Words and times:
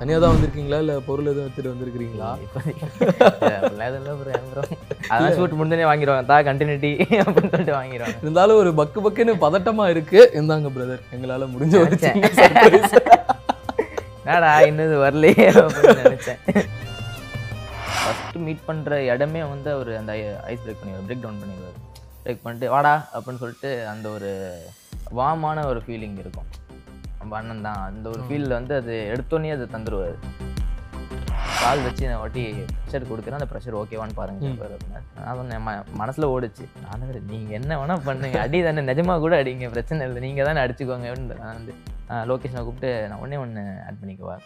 தனியாக 0.00 0.20
தான் 0.22 0.34
வந்திருக்கீங்களா? 0.34 0.78
இல்லை 0.82 0.94
பொருள் 1.06 1.28
எதுவும் 1.30 1.46
எடுத்துட்டு 1.46 1.72
வந்திருக்கிறீங்களா? 1.72 2.28
அதான் 5.12 5.34
ஷூட் 5.38 5.56
முடிஞ்சோடனே 5.58 5.88
வாங்கிடுவாங்க 5.90 6.24
தா 6.30 6.36
கண்டினியூட்டி 6.48 6.92
அப்படின்னு 7.22 7.52
சொல்லிட்டு 7.54 7.74
வாங்கிடுவாங்க 7.78 8.18
இருந்தாலும் 8.24 8.60
ஒரு 8.62 8.70
பக்கு 8.80 8.98
பக்குன்னு 9.06 9.34
பதட்டமா 9.44 9.86
இருக்கு. 9.94 10.20
இருந்தாங்க 10.36 10.70
பிரதர் 10.76 11.02
எங்களால 11.16 11.48
முடிஞ்ச 11.54 11.74
surprise. 12.38 12.94
என்னடா 14.28 14.52
இன்னும் 14.68 15.02
வரலையே 15.06 15.46
அப்படின்னு 15.64 16.04
நினச்சேன். 16.06 16.40
ஃபஸ்ட்டு 18.00 18.44
மீட் 18.46 18.66
பண்ணுற 18.70 18.98
இடமே 19.12 19.42
வந்து 19.52 19.68
அவர் 19.76 19.90
அந்த 20.00 20.12
ஐஸ் 20.52 20.62
பிரேக் 20.64 20.80
பண்ணிடுவார் 20.80 21.06
பிரேக் 21.08 21.24
டவுன் 21.24 21.40
பண்ணிடுவார். 21.42 21.76
பிரேக் 22.24 22.44
பண்ணிட்டு 22.46 22.72
வாடா 22.74 22.94
அப்படின்னு 23.14 23.42
சொல்லிட்டு 23.44 23.72
அந்த 23.92 24.08
ஒரு 24.16 24.30
வாமான 25.20 25.58
ஒரு 25.72 25.82
ஃபீலிங் 25.86 26.18
இருக்கும். 26.24 26.48
நம்ம 27.20 27.32
அண்ணன் 27.40 27.66
தான் 27.68 27.80
அந்த 27.88 28.06
ஒரு 28.14 28.22
ஃபீலில் 28.26 28.58
வந்து 28.58 28.74
அது 28.80 28.94
எடுத்தோடனே 29.14 29.50
அது 29.56 29.66
தந்துடுவார் 29.74 30.16
கால் 31.62 31.82
வச்சு 31.86 32.08
நான் 32.08 32.20
வாட்டி 32.22 32.42
ப்ரெஷர் 32.72 33.08
கொடுக்குறேன் 33.10 33.38
அந்த 33.38 33.48
ப்ரெஷர் 33.52 33.76
ஓகேவான்னு 33.80 34.18
பாருங்க 34.18 34.50
நான் 35.24 35.38
சொன்னேன் 35.38 35.64
மனசில் 36.00 36.30
ஓடுச்சு. 36.34 36.64
நான் 36.84 37.02
நீங்கள் 37.32 37.56
என்ன 37.58 37.78
வேணால் 37.80 38.04
பண்ணுங்க. 38.08 38.38
அடி 38.46 38.58
தானே 38.66 38.84
நிஜமாக 38.90 39.22
கூட 39.24 39.34
அடிங்க 39.42 39.68
பிரச்சனை 39.74 40.06
இல்லை. 40.08 40.20
நீங்கள் 40.26 40.48
தானே 40.48 40.62
அடிச்சுக்கோங்க. 40.64 41.08
அப்படின்னு 41.10 41.40
நான் 41.42 41.58
வந்து 41.60 41.74
லொக்கேஷனை 42.30 42.62
கூப்பிட்டு 42.68 42.90
நான் 43.10 43.22
ஒன்றே 43.24 43.40
ஒன்று 43.44 43.64
ஆட் 43.86 44.00
பண்ணிக்குவா? 44.02 44.36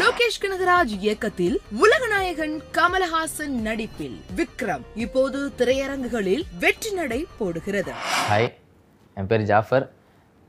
லோகேஷ் 0.00 0.38
கனகராஜ் 0.42 0.92
இயக்கத்தில் 1.04 1.56
உலகநாயகன் 1.82 2.54
கமலஹாசன் 2.76 3.56
நடிப்பில். 3.66 4.16
விக்ரம் 4.38 4.84
இப்போது 5.04 5.40
திரையரங்குகளில் 5.58 6.44
வெற்றி 6.62 6.92
நடை 7.00 7.20
போடுகிறது. 7.40 7.92
ஹாய் 8.30 8.48
என் 9.20 9.28
பேர் 9.32 9.44
ஜாஃபர். 9.50 9.86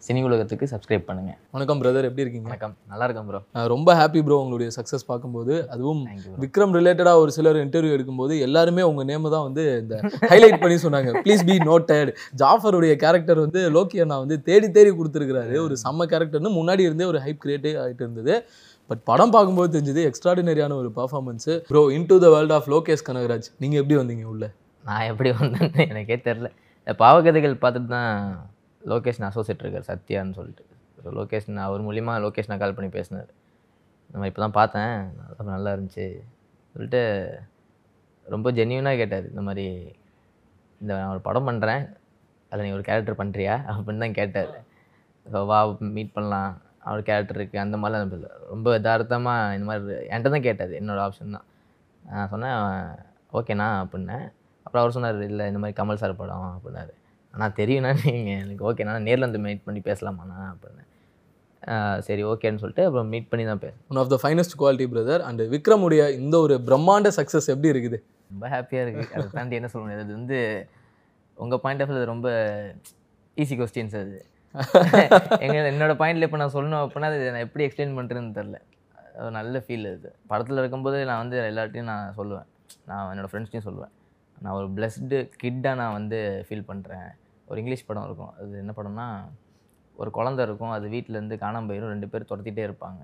சினி 0.05 0.21
உலகத்துக்கு 0.27 0.65
சப்ஸ்கிரைப் 0.71 1.05
பண்ணுங்க. 1.07 1.31
வணக்கம் 1.55 1.79
பிரதர் 1.81 2.07
எப்படி 2.07 2.23
இருக்கீங்க? 2.23 2.47
வணக்கம். 2.49 2.73
நல்லா 2.91 3.05
இருக்கேன் 3.07 3.27
ப்ரோ 3.29 3.39
ரொம்ப 3.73 3.89
ஹாப்பி 3.99 4.21
ப்ரோ 4.25 4.35
உங்களுடைய 4.43 4.69
சக்ஸஸ் 4.75 5.07
பார்க்கும்போது. 5.11 5.53
அதுவும் 5.73 6.01
விக்ரம் 6.43 6.75
ரிலேட்டடாக 6.77 7.21
ஒரு 7.23 7.31
சிலர் 7.37 7.59
இன்டர்வியூ 7.63 7.95
எடுக்கும்போது 7.97 8.35
எல்லாருமே 8.47 8.83
உங்க 8.89 9.03
நேமை 9.11 9.31
தான் 9.35 9.45
வந்து 9.47 9.63
இந்த 9.83 9.95
ஹைலைட் 10.33 10.61
பண்ணி 10.63 10.77
சொன்னாங்க. 10.85 11.11
ப்ளீஸ் 11.23 11.43
பி 11.49 11.55
நோட்டட் 11.69 12.11
ஜாஃபருடைய 12.43 12.95
கேரக்டர் 13.05 13.43
வந்து 13.45 13.63
லோக்கி 13.77 14.03
அண்ணா 14.05 14.19
வந்து 14.25 14.37
தேடி 14.49 14.69
தேடி 14.77 14.93
கொடுத்துருக்காரு 14.99 15.57
ஒரு 15.65 15.77
செம்ம 15.85 16.07
கேரக்டர்னு 16.13 16.53
முன்னாடி 16.59 16.85
இருந்தே 16.89 17.07
ஒரு 17.13 17.21
ஹைப் 17.25 17.43
கிரியேட்டே 17.45 17.73
ஆகிட்டு 17.85 18.05
இருந்தது. 18.07 18.35
பட் 18.89 19.01
படம் 19.09 19.33
பார்க்கும்போது 19.35 19.69
தெரிஞ்சது 19.75 20.01
எக்ஸ்ட்ராடினரியான 20.09 20.75
ஒரு 20.81 20.89
performance 20.97 21.53
bro 21.69 21.81
into 22.11 22.15
the 22.23 22.27
world 22.35 22.53
of 22.57 22.67
Lokesh 22.73 23.05
Kanagaraj 23.07 23.47
நீங்கள் 23.63 23.79
எப்படி 23.81 23.95
வந்தீங்க 24.01 24.25
உள்ள? 24.33 24.45
நான் 24.89 25.07
எப்படி 25.11 25.29
வந்தேன்னு 25.39 25.83
எனக்கே 25.93 26.17
தெரில 26.27 26.49
பாவகதைகள் 27.01 27.55
பார்த்துட்டு 27.63 27.89
தான் 27.95 28.11
லோகேஷ் 28.91 29.21
அசோசியேட் 29.29 29.63
இருக்கார் 29.63 29.87
சத்யான்னு 29.89 30.37
சொல்லிட்டு. 30.39 30.63
ஸோ 31.03 31.11
லோகேஷ் 31.17 31.47
நான் 31.55 31.67
அவர் 31.69 31.83
மூலிமா 31.87 32.13
லோகேஷ் 32.25 32.49
நான் 32.51 32.61
கால் 32.63 32.75
பண்ணி 32.77 32.89
பேசினார். 32.97 33.29
இந்த 34.07 34.17
மாதிரி 34.19 34.31
இப்போ 34.31 34.41
தான் 34.43 34.57
பார்த்தேன் 34.59 34.93
ரொம்ப 35.37 35.49
நல்லா 35.55 35.71
இருந்துச்சு 35.75 36.05
சொல்லிட்டு 36.75 37.01
ரொம்ப 38.33 38.51
ஜென்யூனாக 38.59 38.99
கேட்டார் 39.01 39.25
இந்த 39.31 39.41
மாதிரி 39.47 39.65
இந்த 40.81 40.91
நான் 40.99 41.11
ஒரு 41.15 41.21
படம் 41.27 41.47
பண்ணுறேன் 41.49 41.83
அதில் 42.51 42.65
நீ 42.67 42.71
ஒரு 42.77 42.85
கேரக்டர் 42.89 43.19
பண்ணுறியா 43.21 43.55
அப்படின்னு 43.73 44.03
தான் 44.05 44.17
கேட்டார். 44.19 44.53
ஸோ 45.25 45.39
வா 45.51 45.59
மீட் 45.97 46.15
பண்ணலாம். 46.17 46.53
அவர் 46.89 47.01
கேரக்டர் 47.09 47.37
இருக்குது 47.39 47.63
அந்த 47.65 47.75
மாதிரிலாம் 47.81 48.15
இல்லை 48.17 48.31
ரொம்ப 48.53 48.67
யதார்த்தமாக 48.77 49.53
இந்த 49.57 49.65
மாதிரி 49.69 49.93
என்கிட்ட 50.11 50.33
தான் 50.35 50.45
கேட்டார். 50.47 50.73
என்னோட 50.79 50.99
ஆப்ஷன் 51.05 51.35
தான். 51.37 51.47
நான் 52.09 52.29
சொன்னேன் 52.33 52.57
ஓகேண்ணா 53.39 53.67
அப்படின்னேன். 53.83 54.25
அப்புறம் 54.65 54.81
அவர் 54.83 54.95
சொன்னார் 54.97 55.21
இல்லை 55.31 55.45
இந்த 55.51 55.59
மாதிரி 55.61 55.77
கமல் 55.79 56.01
சார் 56.01 56.19
படம் 56.21 56.49
அப்படின்னாரு. 56.55 56.93
ஆனால் 57.33 57.55
தெரியும்ண்ணா 57.59 57.91
நீங்கள் 58.03 58.39
எனக்கு 58.43 58.65
ஓகேண்ணா 58.69 58.93
நேரில் 59.07 59.27
வந்து 59.27 59.41
மீட் 59.45 59.65
பண்ணி 59.67 59.81
பேசலாமாண்ணா? 59.89 60.37
அப்படின்னேன். 60.53 60.89
ஆஹ் 61.73 61.99
சரி 62.07 62.23
ஓகேன்னு 62.31 62.61
சொல்லிட்டு 62.63 62.85
அப்புறம் 62.87 63.09
மீட் 63.13 63.29
பண்ணி 63.31 63.45
தான் 63.51 63.61
பேச 63.63 63.73
one 63.91 63.99
of 64.01 64.11
the 64.13 64.17
finest 64.23 64.55
quality 64.61 64.85
brother 64.93 65.23
and 65.27 65.41
விக்ரமுடைய 65.53 66.01
இந்த 66.21 66.35
ஒரு 66.45 66.55
பிரம்மாண்ட 66.67 67.11
சக்ஸஸ் 67.19 67.49
எப்படி 67.53 67.69
இருக்குது? 67.73 67.97
ரொம்ப 68.31 68.45
ஹாப்பியாக 68.53 68.83
இருக்குது 68.85 69.09
அதை 69.15 69.25
தாண்டி 69.37 69.57
என்ன 69.59 69.69
சொல்ல 69.71 69.83
முடியாது 69.85 70.05
அது 70.05 70.13
வந்து 70.19 70.37
உங்கள் 71.37 71.61
பாயிண்ட் 71.63 71.83
ஆஃப் 71.83 71.91
வியூ 71.91 72.05
ரொம்ப 72.13 72.29
ஈஸி 73.37 73.55
கொஸ்டின்ஸ் 73.61 73.97
அது. 74.01 74.15
எங்க 75.45 75.57
என்னோட 75.71 75.93
பாயிண்ட்ல 76.01 76.27
இப்போ 76.27 76.39
நான் 76.41 76.55
சொல்லணும் 76.55 76.81
அப்படின்னா 76.83 77.09
அது 77.11 77.27
நான் 77.35 77.45
எப்படி 77.47 77.65
எக்ஸ்பிளைன் 77.67 77.97
பண்ணுறேன்னு 77.99 78.35
தெரில 78.39 78.59
அது 79.19 79.29
நல்ல 79.37 79.59
ஃபீல் 79.65 79.87
அது. 79.91 80.09
படத்தில் 80.31 80.61
இருக்கும்போது 80.61 80.97
நான் 81.09 81.21
வந்து 81.23 81.37
எல்லார்ட்டையும் 81.51 81.89
நான் 81.91 82.15
சொல்லுவேன். 82.19 82.47
நான் 82.89 83.09
என்னோடய 83.11 83.31
ஃப்ரெண்ட்ஸ்டையும் 83.31 83.67
சொல்லுவேன். 83.67 83.93
நான் 84.43 84.55
ஒரு 84.59 84.67
பிளஸ்டு 84.77 85.19
கிட்டாக 85.41 85.75
நான் 85.81 85.95
வந்து 85.99 86.19
ஃபீல் 86.47 86.67
பண்ணுறேன் 86.71 87.07
ஒரு 87.49 87.57
இங்கிலீஷ் 87.61 87.87
படம் 87.89 88.07
இருக்கும். 88.07 88.33
அது 88.39 88.59
என்ன 88.63 88.73
படம்னா 88.77 89.07
ஒரு 90.01 90.09
குழந்தை 90.17 90.41
இருக்கும். 90.47 90.73
அது 90.77 90.85
வீட்டிலேருந்து 90.95 91.35
காணாம 91.43 91.67
போயிடும் 91.69 91.93
ரெண்டு 91.93 92.09
பேர் 92.13 92.29
துரத்திட்டே 92.31 92.63
இருப்பாங்க. 92.67 93.01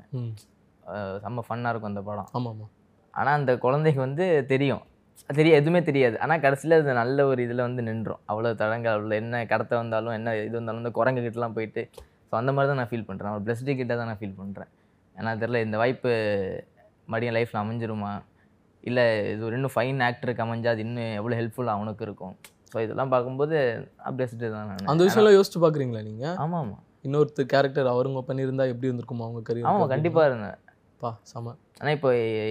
செம்ம 1.24 1.44
ஃபன்னாக 1.48 1.74
இருக்கும் 1.74 1.92
அந்த 1.94 2.04
படம். 2.10 2.30
ஆமாம். 2.38 2.56
ஆமாம் 2.56 2.72
ஆனால் 3.14 3.38
அந்த 3.40 3.54
குழந்தைக்கு 3.66 4.02
வந்து 4.08 4.26
தெரியும். 4.54 4.84
தெரியும் 5.30 5.58
எதுவுமே 5.60 5.82
தெரியாது. 5.90 6.16
ஆனால் 6.24 6.42
கடைசியில் 6.46 6.76
அது 6.78 6.94
நல்ல 7.02 7.26
ஒரு 7.32 7.42
இதில் 7.46 7.64
வந்து 7.68 7.82
நின்றோம். 7.90 8.22
அவ்வளோ 8.32 8.50
தடங்கள் 8.62 8.94
அவ்வளோ 8.96 9.16
என்ன 9.22 9.44
கடத்த 9.52 9.74
வந்தாலும் 9.82 10.16
என்ன 10.18 10.36
இது 10.48 10.56
வந்தாலும் 10.60 10.82
இந்த 10.84 10.92
குரங்கு 10.98 11.22
கிட்டலாம் 11.26 11.56
போயிட்டு. 11.58 11.82
ஸோ 12.30 12.36
அந்த 12.40 12.52
மாதிரி 12.56 12.70
தான் 12.72 12.80
நான் 12.82 12.90
ஃபீல் 12.92 13.08
பண்ணுறேன் 13.10 13.34
ஒரு 13.38 13.44
பிளஸ்டி 13.48 13.74
கிட்ட 13.82 13.94
தான் 14.00 14.10
நான் 14.12 14.20
ஃபீல் 14.22 14.38
பண்ணுறேன் 14.42 14.70
ஏன்னா 15.16 15.32
தெரில 15.42 15.62
இந்த 15.68 15.78
வாய்ப்பு 15.82 16.12
மறுபடியும் 17.12 17.36
லைஃப்பில் 17.38 17.62
அமைஞ்சிருமா? 17.64 18.12
இல்லை 18.90 19.04
இது 19.34 19.42
ஒரு 19.48 19.56
இன்னும் 19.58 19.74
ஃபைன் 19.76 20.00
ஆக்டருக்கு 20.08 20.44
அமைஞ்சா 20.46 20.72
அது 20.74 20.84
இன்னும் 20.88 21.12
எவ்வளோ 21.20 21.38
ஹெல்ப்ஃபுல்லாக 21.40 21.78
அவனுக்கு 21.80 22.06
இருக்கும்? 22.08 22.36
ஸோ 22.72 22.78
இதெல்லாம் 22.86 23.12
பார்க்கும்போது 23.14 23.58
பிளஸ்டு 24.18 24.52
தான் 24.56 24.70
நான் 24.70 24.92
அந்த 24.94 25.04
விஷயம்லாம் 25.08 25.38
யோசிச்சு 25.38 25.62
பார்க்குறீங்களா 25.64 26.04
நீங்க? 26.10 26.26
ஆமாம் 26.44 26.62
ஆமாம் 26.64 26.84
இன்னொருத்தர் 27.08 27.52
கேரக்டர் 27.54 27.92
அவருங்க 27.94 28.22
பண்ணியிருந்தா 28.30 28.66
எப்படி 28.74 28.90
இருந்திருக்குமா 28.90 29.26
அவங்க 29.28 29.42
கரியர் 29.50 29.70
ஆமாம் 29.72 29.92
கண்டிப்பாக 29.94 30.30
இருந்தேன். 30.30 30.58
பா 31.04 31.10
செம. 31.32 31.54
ஆனால் 31.80 31.96
இப்போ 31.98 32.10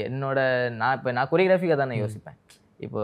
என்னோட 0.09 0.41
நான் 0.81 0.97
இப்போ 0.99 1.11
நான் 1.19 1.31
கொரியோகிராஃபிக்காக 1.33 1.79
தான் 1.81 1.93
நான் 1.93 2.03
யோசிப்பேன். 2.05 2.39
இப்போ 2.87 3.01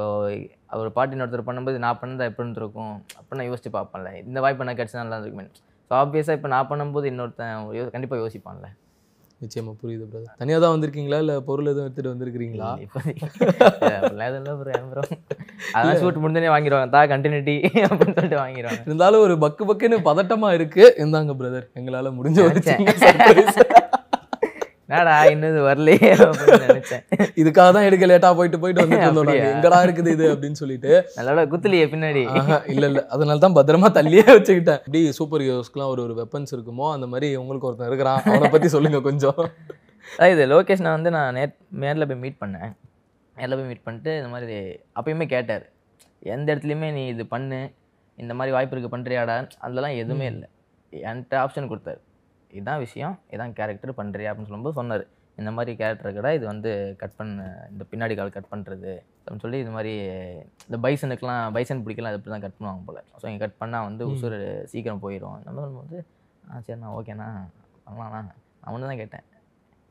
அவர் 0.75 0.89
பாட்டு 0.97 1.15
இன்னொருத்தர் 1.17 1.49
பண்ணும்போது 1.49 1.79
நான் 1.85 2.01
பண்ணதா 2.01 2.29
எப்படி 2.31 2.45
இருந்திருக்கும்? 2.45 2.95
அப்படின்னு 3.19 3.41
நான் 3.41 3.51
யோசிச்சு 3.51 3.71
பார்ப்பேன்ல. 3.77 4.11
இந்த 4.29 4.39
வாய்ப்பு 4.45 4.65
எனக்கு 4.67 4.81
கிடச்சா 4.81 5.03
நல்லா 5.03 5.21
இருக்குமே. 5.23 5.47
ஸோ 5.89 5.95
ஆப்வியஸாக 6.03 6.39
இப்போ 6.39 6.49
நான் 6.55 6.69
பண்ணும்போது 6.73 7.07
இன்னொருத்தன் 7.13 7.91
கண்டிப்பாக 7.95 8.21
யோசிப்பான்ல. 8.25 8.69
நிச்சயமா 9.43 9.73
புரியுது 9.81 10.05
பிரதர் 10.11 10.39
தனியாக 10.43 10.61
தான் 10.63 10.73
வந்திருக்கீங்களா? 10.75 11.19
இல்லை 11.23 11.35
பொருள் 11.49 11.69
எதுவும் 11.73 11.87
எடுத்துட்டு 11.87 12.13
வந்திருக்கிறீங்களா? 12.13 12.69
அதான் 15.79 15.99
ஷூட் 16.03 16.21
முடிஞ்சோடனே 16.23 16.53
வாங்கிடுவாங்க 16.55 16.89
தா 16.95 17.03
கண்டினியூட்டி 17.13 17.57
அப்படின்னு 17.89 18.17
சொல்லிட்டு 18.19 18.41
வாங்கிடுவாங்க 18.43 18.81
இருந்தாலும் 18.91 19.25
ஒரு 19.27 19.37
பக்கு 19.45 19.67
பக்குன்னு 19.71 19.99
பதட்டமா 20.09 20.51
இருக்கு. 20.59 20.85
இருந்தாங்க 21.03 21.35
பிரதர் 21.43 21.69
எங்களால 21.81 22.15
முடிஞ்ச 22.19 22.49
surprise. 23.05 23.59
என்னடா 24.89 25.15
இன்னும் 25.31 25.51
இது 25.53 25.61
வரலையே 25.69 26.09
நினச்சேன். 26.65 27.01
இதுக்காக 27.41 27.69
தான் 27.77 27.87
எடுக்க 27.87 28.05
லேட்டா 28.11 28.29
போயிட்டு 28.39 28.59
போயிட்டு 28.63 28.83
வந்துட்டு 28.83 29.07
இருந்தோம்? 29.07 29.41
எங்கடா 29.53 29.79
இருக்குது 29.87 30.11
இது 30.17 30.27
அப்படின்னு 30.33 30.59
சொல்லிட்டு. 30.61 30.91
நல்ல 31.17 31.45
குத்துலையே 31.53 31.87
பின்னாடி. 31.95 32.23
இல்ல 32.75 32.85
இல்ல. 32.91 33.01
அதனால 33.15 33.43
தான் 33.45 33.57
பத்திரமா 33.59 33.89
தள்ளியே 33.99 34.27
வச்சுக்கிட்டேன். 34.37 34.81
எப்படி 34.87 35.03
சூப்பர் 35.19 35.45
ஹீரோஸ்க்குலாம் 35.47 35.91
ஒரு 35.95 36.03
ஒரு 36.07 36.17
வெப்பன்ஸ் 36.21 36.55
இருக்குமோ 36.57 36.87
அந்த 36.97 37.09
மாதிரி 37.15 37.31
உங்களுக்கு 37.43 37.69
ஒருத்தன் 37.71 37.91
இருக்கிறான். 37.91 38.21
அவனை 38.33 38.51
பத்தி 38.55 38.71
சொல்லுங்க 38.77 39.01
கொஞ்சம். 39.09 39.41
இது 40.35 40.43
லோகேஷ் 40.55 40.85
நான் 40.87 40.97
வந்து 40.99 41.15
நான் 41.19 41.35
நேர் 41.39 41.55
நேரில் 41.85 42.09
போய் 42.11 42.23
மீட் 42.25 42.41
பண்ணேன். 42.45 42.73
நேரில் 43.37 43.59
போய் 43.59 43.69
மீட் 43.71 43.85
பண்ணிட்டு 43.87 44.13
இந்த 44.21 44.31
மாதிரி 44.35 44.59
அப்பயுமே 44.99 45.29
கேட்டார். 45.35 45.65
எந்த 46.35 46.49
இடத்துலையுமே 46.53 46.91
நீ 46.99 47.05
இது 47.15 47.27
பண்ணு. 47.35 47.61
இந்த 48.23 48.33
மாதிரி 48.39 48.55
வாய்ப்பு 48.59 48.75
இருக்குது 48.77 48.95
பண்ணுறியாடா 48.97 49.39
அதெல்லாம் 49.67 49.97
எதுவுமே 50.03 50.29
இல்லை. 50.35 50.49
என்கிட்ட 50.93 51.37
ஆப்ஷன் 51.45 51.71
கொடுத்தாரு. 51.73 52.01
இதுதான் 52.57 52.83
விஷயம் 52.87 53.15
இதான் 53.35 53.55
கேரக்டர் 53.59 53.99
பண்ணுறியா 54.01 54.31
அப்படின்னு 54.31 54.51
சொல்லும்போது 54.51 54.79
சொன்னார். 54.81 55.05
இந்த 55.41 55.51
மாதிரி 55.57 55.73
கேரக்டர் 55.81 56.17
கடை 56.17 56.31
இது 56.37 56.45
வந்து 56.53 56.71
கட் 57.01 57.17
பண்ண 57.19 57.47
இந்த 57.73 57.83
பின்னாடி 57.91 58.15
கால் 58.19 58.35
கட் 58.37 58.53
பண்ணுறது 58.53 58.93
அப்படின்னு 59.23 59.45
சொல்லி 59.45 59.59
இது 59.65 59.73
மாதிரி 59.77 59.93
இந்த 60.69 60.79
பைசனுக்குலாம் 60.85 61.43
பைசன் 61.57 61.83
பிடிக்கலாம் 61.87 62.13
அது 62.13 62.19
இப்படி 62.21 62.35
தான் 62.35 62.45
கட் 62.45 62.57
பண்ணுவாங்க 62.59 62.83
போல். 62.89 63.01
ஸோ 63.21 63.25
இங்கே 63.31 63.43
கட் 63.45 63.59
பண்ணால் 63.63 63.87
வந்து 63.89 64.05
உசுறு 64.13 64.39
சீக்கிரம் 64.73 65.03
போயிடும். 65.05 65.37
நம்ம 65.47 65.61
சொல்லும்போது 65.65 65.99
ஆ 66.51 66.61
சரிண்ணா 66.67 66.95
ஓகேண்ணா 66.99 67.29
பண்ணலாண்ணா 67.87 68.35
நான் 68.61 68.73
ஒன்று 68.75 68.91
தான் 68.91 69.01
கேட்டேன். 69.03 69.27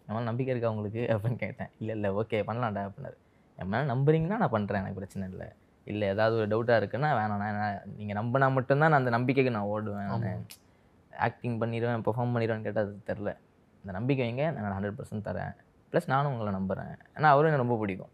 என் 0.08 0.14
மேலே 0.16 0.28
நம்பிக்கை 0.30 0.52
இருக்கா 0.54 0.72
உங்களுக்கு? 0.74 1.04
அப்படின்னு 1.14 1.40
கேட்டேன். 1.46 1.70
இல்லை 1.82 1.94
இல்லை 1.98 2.10
ஓகே 2.22 2.40
பண்ணலாம்டா 2.50 2.82
அப்படின்னாரு. 2.88 3.18
என் 3.60 3.72
மேலே 3.74 3.86
நம்புறீங்கன்னா 3.94 4.38
நான் 4.42 4.56
பண்ணுறேன் 4.56 4.82
எனக்கு 4.84 5.00
பிரச்சனை 5.02 5.26
இல்லை. 5.34 5.48
இல்லை 5.92 6.06
ஏதாவது 6.14 6.36
ஒரு 6.42 6.48
டவுட்டாக 6.52 6.80
இருக்குன்னா 6.82 7.10
வேணாண்ணா 7.20 7.68
நீங்கள் 7.98 8.18
நம்பினா 8.20 8.48
மட்டும்தான் 8.58 8.92
நான் 8.94 9.02
அந்த 9.02 9.14
நம்பிக்கைக்கு 9.18 9.58
நான் 9.58 9.72
ஓடுவேன். 9.74 10.12
ஆக்டிங் 11.18 11.62
பண்ணிடுவேன் 11.62 12.04
பெர்ஃபார்ம் 12.08 12.34
பண்ணிடுவேன்னு 12.36 12.62
கேட்டால் 12.62 12.86
அது 12.86 13.02
தெரில 13.10 13.30
அந்த 13.82 13.92
நம்பிக்கை 13.92 14.24
வைங்க 14.28 14.54
நான் 14.54 14.78
ஹண்ட்ரட் 14.78 14.98
பர்சன்ட் 15.00 15.26
தரேன். 15.28 15.54
ப்ளஸ் 15.92 16.08
நானும் 16.08 16.32
உங்களை 16.32 16.52
நம்புகிறேன் 16.54 16.98
ஏன்னா 17.16 17.30
அவரும் 17.34 17.50
எனக்கு 17.50 17.64
ரொம்ப 17.64 17.78
பிடிக்கும். 17.78 18.12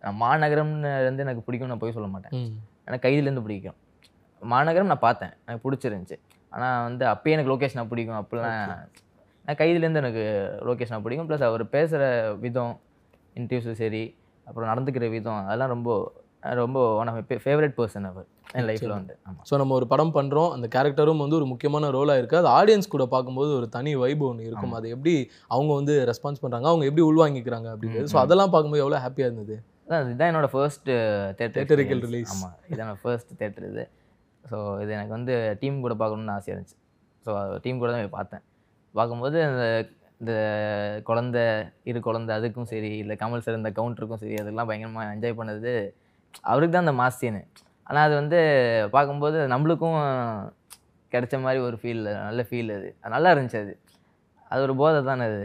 நான் 0.00 0.18
மாநகரம்னு 0.22 1.00
இருந்து 1.00 1.22
எனக்கு 1.22 1.42
பிடிக்கும் 1.42 1.68
நான் 1.68 1.78
போய் 1.78 1.92
சொல்ல 1.92 2.08
மாட்டேன். 2.08 2.60
எனக்கு 2.84 3.08
கைதிலேருந்து 3.08 3.42
பிடிக்கும். 3.42 3.76
மாநகரம் 4.42 4.86
நான் 4.86 4.98
பார்த்தேன். 4.98 5.32
எனக்கு 5.46 5.70
பிடிச்சிருந்துச்சி. 5.70 6.18
ஆனால் 6.50 6.82
வந்து 6.82 7.06
அப்பயே 7.06 7.34
எனக்கு 7.36 7.52
லொக்கேஷனை 7.52 7.86
பிடிக்கும். 7.86 8.20
அப்படிலாம் 8.22 8.88
நான் 9.44 9.56
கைதிலேருந்து 9.56 10.02
எனக்கு 10.04 10.24
லொக்கேஷனை 10.64 11.00
பிடிக்கும். 11.00 11.28
ப்ளஸ் 11.28 11.44
அவர் 11.44 11.68
பேசுகிற 11.68 12.34
விதம் 12.34 12.80
இன்டர்வியூஸும் 13.34 13.80
சரி 13.82 14.16
அப்புறம் 14.44 14.70
நடந்துக்கிற 14.70 15.10
விதம் 15.10 15.44
அதெல்லாம் 15.46 15.68
ரொம்ப 15.68 16.12
ரொம்ப 16.40 16.94
ஒன் 16.94 17.08
ஆஃப் 17.08 17.42
ஃபேவரட் 17.44 17.74
பர்சன் 17.76 18.04
அவர். 18.04 18.26
என் 18.56 18.66
லைஃப்பில் 18.68 18.94
வந்து 18.96 19.14
ஸோ 19.48 19.54
நம்ம 19.60 19.74
ஒரு 19.78 19.86
படம் 19.92 20.12
பண்ணுறோம் 20.16 20.50
அந்த 20.54 20.66
கேரக்டரும் 20.74 21.22
வந்து 21.22 21.36
ஒரு 21.38 21.46
முக்கியமான 21.50 21.90
ரோலாக 21.96 22.20
இருக்குது 22.20 22.40
அது 22.42 22.48
ஆடியன்ஸ் 22.58 22.92
கூட 22.94 23.04
பார்க்கும்போது 23.14 23.50
ஒரு 23.56 23.66
தனி 23.74 23.90
வைப் 24.02 24.22
ஒன்று 24.28 24.46
இருக்கும். 24.50 24.74
அது 24.78 24.86
எப்படி 24.94 25.14
அவங்க 25.54 25.70
வந்து 25.80 25.94
ரெஸ்பான்ஸ் 26.10 26.42
பண்ணுறாங்க 26.44 26.68
அவங்க 26.72 26.86
எப்படி 26.90 27.04
உள்வாங்கிக்கிறாங்க 27.10 27.68
அப்படிங்கிறது 27.74 28.10
ஸோ. 28.14 28.18
அதெல்லாம் 28.24 28.52
பார்க்கும்போது 28.54 28.82
எவ்வளோ 28.84 29.00
ஹாப்பியாக 29.04 29.28
இருந்தது? 29.30 29.56
அதான் 29.86 30.02
இதுதான் 30.06 30.30
என்னோட 30.32 30.48
ஃபர்ஸ்ட் 30.54 30.88
தேட்டர் 31.38 31.58
Theatrical 31.58 32.00
release. 32.06 32.32
ஆமாம் 32.34 32.56
இதான் 32.72 32.98
ஃபர்ஸ்ட் 33.02 33.30
தேட்டர் 33.42 33.68
இது. 33.70 33.84
ஸோ 34.44 34.56
இது 34.82 34.90
எனக்கு 34.98 35.14
வந்து 35.18 35.34
டீம் 35.62 35.84
கூட 35.84 35.94
பார்க்கணும்னு 36.02 36.34
ஆசையாக 36.38 36.56
இருந்துச்சு. 36.56 36.78
ஸோ 37.26 37.30
டீம் 37.66 37.80
கூட 37.84 37.90
தான் 37.94 38.16
பார்த்தேன். 38.18 38.44
பார்க்கும்போது 38.94 39.38
அந்த 39.50 39.64
இந்த 40.22 40.34
குழந்த 41.08 41.38
இரு 41.90 41.98
குழந்தை 42.06 42.32
அதுக்கும் 42.36 42.68
சரி 42.70 42.88
இல்லை 43.02 43.14
கமல் 43.20 43.44
சார் 43.46 43.60
இந்த 43.60 43.70
கவுண்டருக்கும் 43.78 44.22
சரி 44.22 44.36
அதெல்லாம் 44.42 44.68
பயங்கரமாக 44.70 45.14
என்ஜாய் 45.16 45.38
பண்ணது. 45.40 45.72
அவருக்கு 46.50 46.74
தான் 46.74 46.86
அந்த 46.86 46.94
மாஸ் 47.00 47.20
சீனு 47.20 47.42
ஆனால் 47.88 48.04
அது 48.06 48.14
வந்து 48.20 48.38
பார்க்கும்போது 48.94 49.38
நம்மளுக்கும் 49.52 49.98
கிடைச்ச 51.12 51.36
மாதிரி 51.44 51.60
ஒரு 51.66 51.76
ஃபீல் 51.82 52.02
நல்ல 52.26 52.40
ஃபீல் 52.48 52.70
அது. 52.78 52.88
அது 53.02 53.12
நல்லா 53.16 53.30
இருந்துச்சு 53.34 53.60
அது. 53.64 53.72
அது 54.50 54.60
ஒரு 54.66 54.74
போதை 54.80 54.98
தானே 55.10 55.24
அது. 55.30 55.40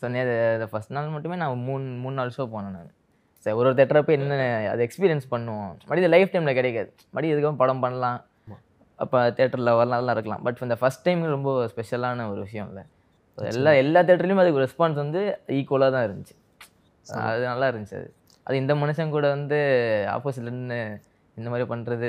ஸோ 0.00 0.08
நேற்று 0.14 0.66
ஃபஸ்ட் 0.72 0.94
நாள் 0.96 1.14
மட்டுமே 1.16 1.36
நான் 1.42 1.62
மூணு 1.68 1.84
மூணு 2.02 2.16
நாள் 2.20 2.34
ஷோ 2.36 2.44
போனேன் 2.54 2.74
நான். 2.78 2.90
சரி 3.46 3.56
ஒரு 3.60 3.68
ஒரு 3.70 3.76
தேட்டரை 3.78 4.00
போய் 4.06 4.18
என்ன 4.18 4.36
அது 4.72 4.82
எக்ஸ்பீரியன்ஸ் 4.86 5.26
பண்ணுவோம். 5.34 5.72
மறுபடியும் 5.88 6.14
லைஃப் 6.14 6.32
டைமில் 6.34 6.58
கிடைக்காது. 6.58 6.90
மறுபடியும் 7.12 7.34
இதுக்கப்புறம் 7.34 7.62
படம் 7.62 7.82
பண்ணலாம். 7.84 8.18
அப்போ 8.98 9.18
தேட்டரில் 9.38 9.76
வரலாம்லாம் 9.80 10.14
இருக்கலாம். 10.16 10.42
பட் 10.46 10.62
இந்த 10.66 10.76
ஃபஸ்ட் 10.80 11.04
டைம் 11.06 11.20
ரொம்ப 11.36 11.50
ஸ்பெஷலான 11.72 12.26
ஒரு 12.32 12.40
விஷயம் 12.46 12.68
இல்லை 12.70 12.84
எல்லா 13.38 13.72
எல்லா 13.82 14.00
தேட்டர்லையும் 14.06 14.42
அதுக்கு 14.44 14.62
ரெஸ்பான்ஸ் 14.64 14.98
வந்து 15.02 15.20
ஈக்குவலாக 15.58 15.90
தான் 15.96 16.06
இருந்துச்சு. 16.08 16.34
அது 17.28 17.44
நல்லா 17.52 17.66
இருந்துச்சு 17.70 17.96
அது. 18.00 18.08
அது 18.46 18.56
இந்த 18.62 18.74
மனுஷன் 18.82 19.14
கூட 19.16 19.26
வந்து 19.36 19.58
ஆப்போசிட்ல 20.14 20.52
நின்று 20.56 20.80
இந்த 21.38 21.48
மாதிரி 21.50 21.66
பண்ணுறது 21.68 22.08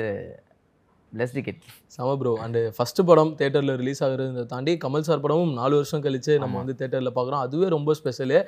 பிளஸ் 1.12 1.32
டிக்கெட் 1.36 1.60
சம 1.94 2.10
ப்ரோ 2.20 2.32
அண்ட் 2.44 2.58
ஃபர்ஸ்ட் 2.76 3.00
படம் 3.08 3.30
தேட்டரில் 3.38 3.72
ரிலீஸ் 3.80 4.00
ஆகுறதை 4.06 4.42
தாண்டி 4.52 4.72
கமல் 4.84 5.04
சார் 5.08 5.22
படமும் 5.24 5.52
நாலு 5.60 5.74
வருஷம் 5.78 6.02
கழிச்சு 6.04 6.32
நம்ம. 6.42 6.54
வந்து 6.62 6.74
தேட்டரில் 6.80 7.10
பார்க்குறோம். 7.16 7.42
அதுவே 7.46 7.68
ரொம்ப 7.74 7.94
ஸ்பெஷலு 7.98 8.38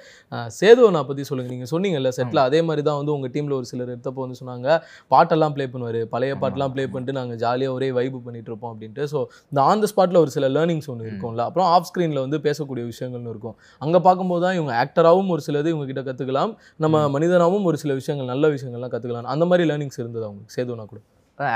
சேதுவனை 0.58 1.00
பற்றி 1.08 1.22
சொல்லுங்கள் 1.30 1.54
நீங்கள் 1.54 1.70
சொன்னீங்கல்ல 1.72 2.10
செட்டில் 2.18 2.40
அதே 2.46 2.60
மாதிரி 2.68 2.82
தான் 2.88 2.98
வந்து 3.00 3.12
உங்கள் 3.16 3.32
டீமில் 3.36 3.54
ஒரு 3.58 3.66
சிலர் 3.70 3.90
எடுத்தப்போ 3.94 4.20
வந்து 4.24 4.38
சொன்னாங்க 4.40 4.68
பாட்டெல்லாம் 5.14 5.54
ப்ளே 5.56 5.66
பண்ணுவார். 5.74 6.00
பழைய 6.14 6.32
பாட்டெல்லாம் 6.42 6.74
ப்ளே. 6.74 6.84
பண்ணிட்டு 6.92 7.16
நாங்கள் 7.20 7.38
ஜாலியாக 7.44 7.76
ஒரே 7.76 7.88
வைப் 7.98 8.18
பண்ணிட்டு 8.26 8.50
இருப்போம் 8.52 8.72
அப்படின்ட்டு. 8.74 9.04
ஸோ 9.12 9.18
இந்த 9.52 9.60
ஆன் 9.70 9.82
த 9.84 9.88
ஸ்பாட்டில் 9.92 10.20
ஒரு 10.24 10.32
சில 10.36 10.48
லேர்னிங்ஸ் 10.56 10.88
ஒன்று 10.94 11.08
இருக்கும்ல. 11.10 11.44
அப்புறம் 11.50 11.68
ஆஃப் 11.74 11.88
ஸ்க்ரீனில் 11.90 12.22
வந்து 12.24 12.40
பேசக்கூடிய 12.46 12.84
விஷயங்கள்னு 12.92 13.32
இருக்கும். 13.34 13.56
அங்கே 13.86 14.00
பார்க்கும்போது 14.08 14.44
தான் 14.46 14.56
இவங்க 14.58 14.74
ஆக்டராகவும் 14.84 15.32
ஒரு 15.36 15.44
சிலது 15.48 15.72
இவங்க 15.74 15.88
கிட்ட 15.90 16.04
கற்றுக்கலாம் 16.10 16.54
நம்ம 16.84 17.02
மனிதனாகவும் 17.16 17.66
ஒரு 17.72 17.80
சில 17.84 17.94
விஷயங்கள் 18.02 18.30
நல்ல 18.34 18.52
விஷயங்கள்லாம் 18.56 18.94
கற்றுக்கலாம் 18.94 19.32
அந்த 19.36 19.46
மாதிரி 19.52 19.66
லேர்னிங்ஸ் 19.72 20.00
இருந்தது 20.04 20.26
அவங்களுக்கு 20.28 20.56
சேதுவனா 20.58 20.86
கூட. 20.92 21.00